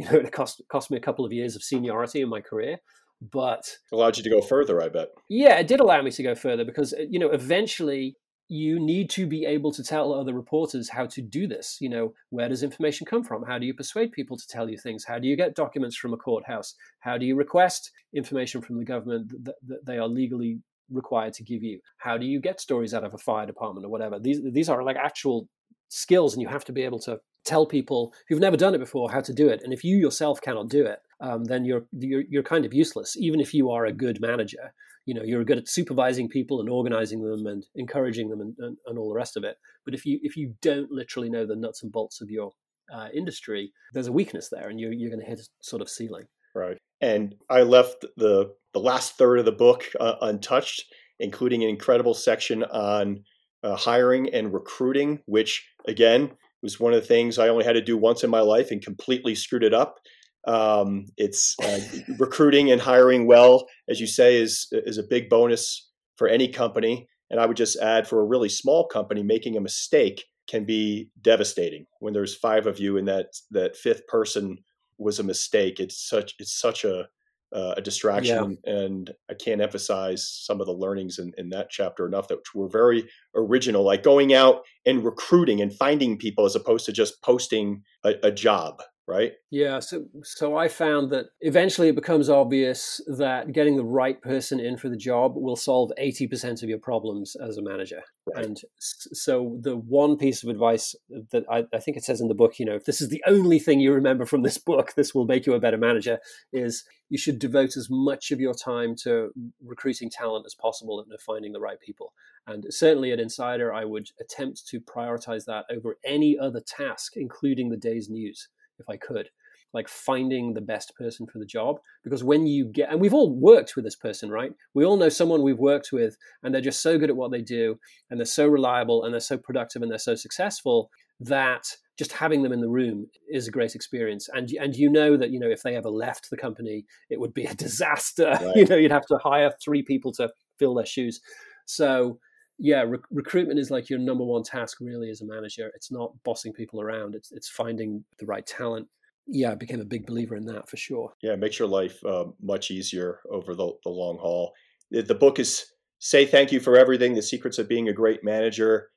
[0.00, 2.78] You know, it cost cost me a couple of years of seniority in my career,
[3.20, 4.80] but allowed you to go further.
[4.80, 5.08] I bet.
[5.28, 8.14] Yeah, it did allow me to go further because uh, you know eventually
[8.48, 11.76] you need to be able to tell other reporters how to do this.
[11.80, 13.44] You know, where does information come from?
[13.44, 15.04] How do you persuade people to tell you things?
[15.04, 16.74] How do you get documents from a courthouse?
[17.00, 21.44] How do you request information from the government that, that they are legally required to
[21.44, 21.80] give you?
[21.98, 24.18] How do you get stories out of a fire department or whatever?
[24.18, 25.48] These these are like actual
[25.88, 29.10] skills, and you have to be able to tell people who've never done it before
[29.10, 29.62] how to do it.
[29.62, 33.16] And if you yourself cannot do it, um, then you're, you're you're kind of useless.
[33.18, 34.72] Even if you are a good manager,
[35.08, 38.76] you know you're good at supervising people and organizing them and encouraging them and, and,
[38.86, 39.56] and all the rest of it.
[39.86, 42.52] But if you if you don't literally know the nuts and bolts of your
[42.94, 45.88] uh, industry, there's a weakness there, and you're you're going to hit a sort of
[45.88, 46.24] ceiling.
[46.54, 46.76] Right.
[47.00, 50.84] And I left the the last third of the book uh, untouched,
[51.18, 53.24] including an incredible section on
[53.62, 56.32] uh, hiring and recruiting, which again
[56.62, 58.82] was one of the things I only had to do once in my life and
[58.82, 60.00] completely screwed it up.
[60.46, 61.80] Um, it's uh,
[62.18, 67.08] recruiting and hiring well, as you say, is is a big bonus for any company.
[67.30, 71.10] And I would just add, for a really small company, making a mistake can be
[71.20, 71.86] devastating.
[72.00, 74.58] When there's five of you and that that fifth person
[74.96, 77.08] was a mistake, it's such it's such a
[77.52, 78.58] uh, a distraction.
[78.64, 78.72] Yeah.
[78.72, 82.68] And I can't emphasize some of the learnings in, in that chapter enough that were
[82.68, 87.82] very original, like going out and recruiting and finding people as opposed to just posting
[88.04, 89.32] a, a job right?
[89.50, 94.60] Yeah, so so I found that eventually it becomes obvious that getting the right person
[94.60, 98.02] in for the job will solve 80% of your problems as a manager.
[98.26, 98.44] Right.
[98.44, 100.94] And so the one piece of advice
[101.32, 103.24] that I, I, think it says in the book, you know, if this is the
[103.26, 106.18] only thing you remember from this book, this will make you a better manager,
[106.52, 109.30] is you should devote as much of your time to
[109.64, 112.12] recruiting talent as possible and finding the right people.
[112.46, 117.70] And certainly at Insider, I would attempt to prioritize that over any other task, including
[117.70, 118.48] the day's news
[118.78, 119.28] if I could,
[119.72, 121.78] like finding the best person for the job.
[122.04, 124.52] Because when you get, and we've all worked with this person, right?
[124.74, 127.42] We all know someone we've worked with, and they're just so good at what they
[127.42, 127.78] do,
[128.10, 132.42] and they're so reliable, and they're so productive, and they're so successful that just having
[132.42, 134.28] them in the room is a great experience.
[134.32, 137.34] And and you know that you know if they ever left the company, it would
[137.34, 138.38] be a disaster.
[138.40, 138.56] Right.
[138.56, 141.20] you know, you'd have to hire three people to fill their shoes.
[141.66, 142.18] So
[142.58, 145.70] yeah, re- recruitment is like your number one task really as a manager.
[145.74, 147.14] It's not bossing people around.
[147.14, 148.88] It's it's finding the right talent.
[149.26, 151.12] Yeah, I became a big believer in that for sure.
[151.22, 154.54] Yeah, it makes your life uh, much easier over the, the long haul.
[154.90, 155.66] The book is
[155.98, 158.88] Say Thank You for Everything The Secrets of Being a Great Manager.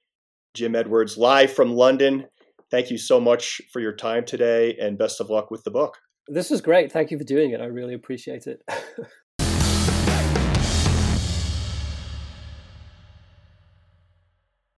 [0.53, 2.28] Jim Edwards, live from London.
[2.70, 5.97] Thank you so much for your time today and best of luck with the book.
[6.28, 6.93] This is great.
[6.93, 7.59] Thank you for doing it.
[7.59, 8.64] I really appreciate it.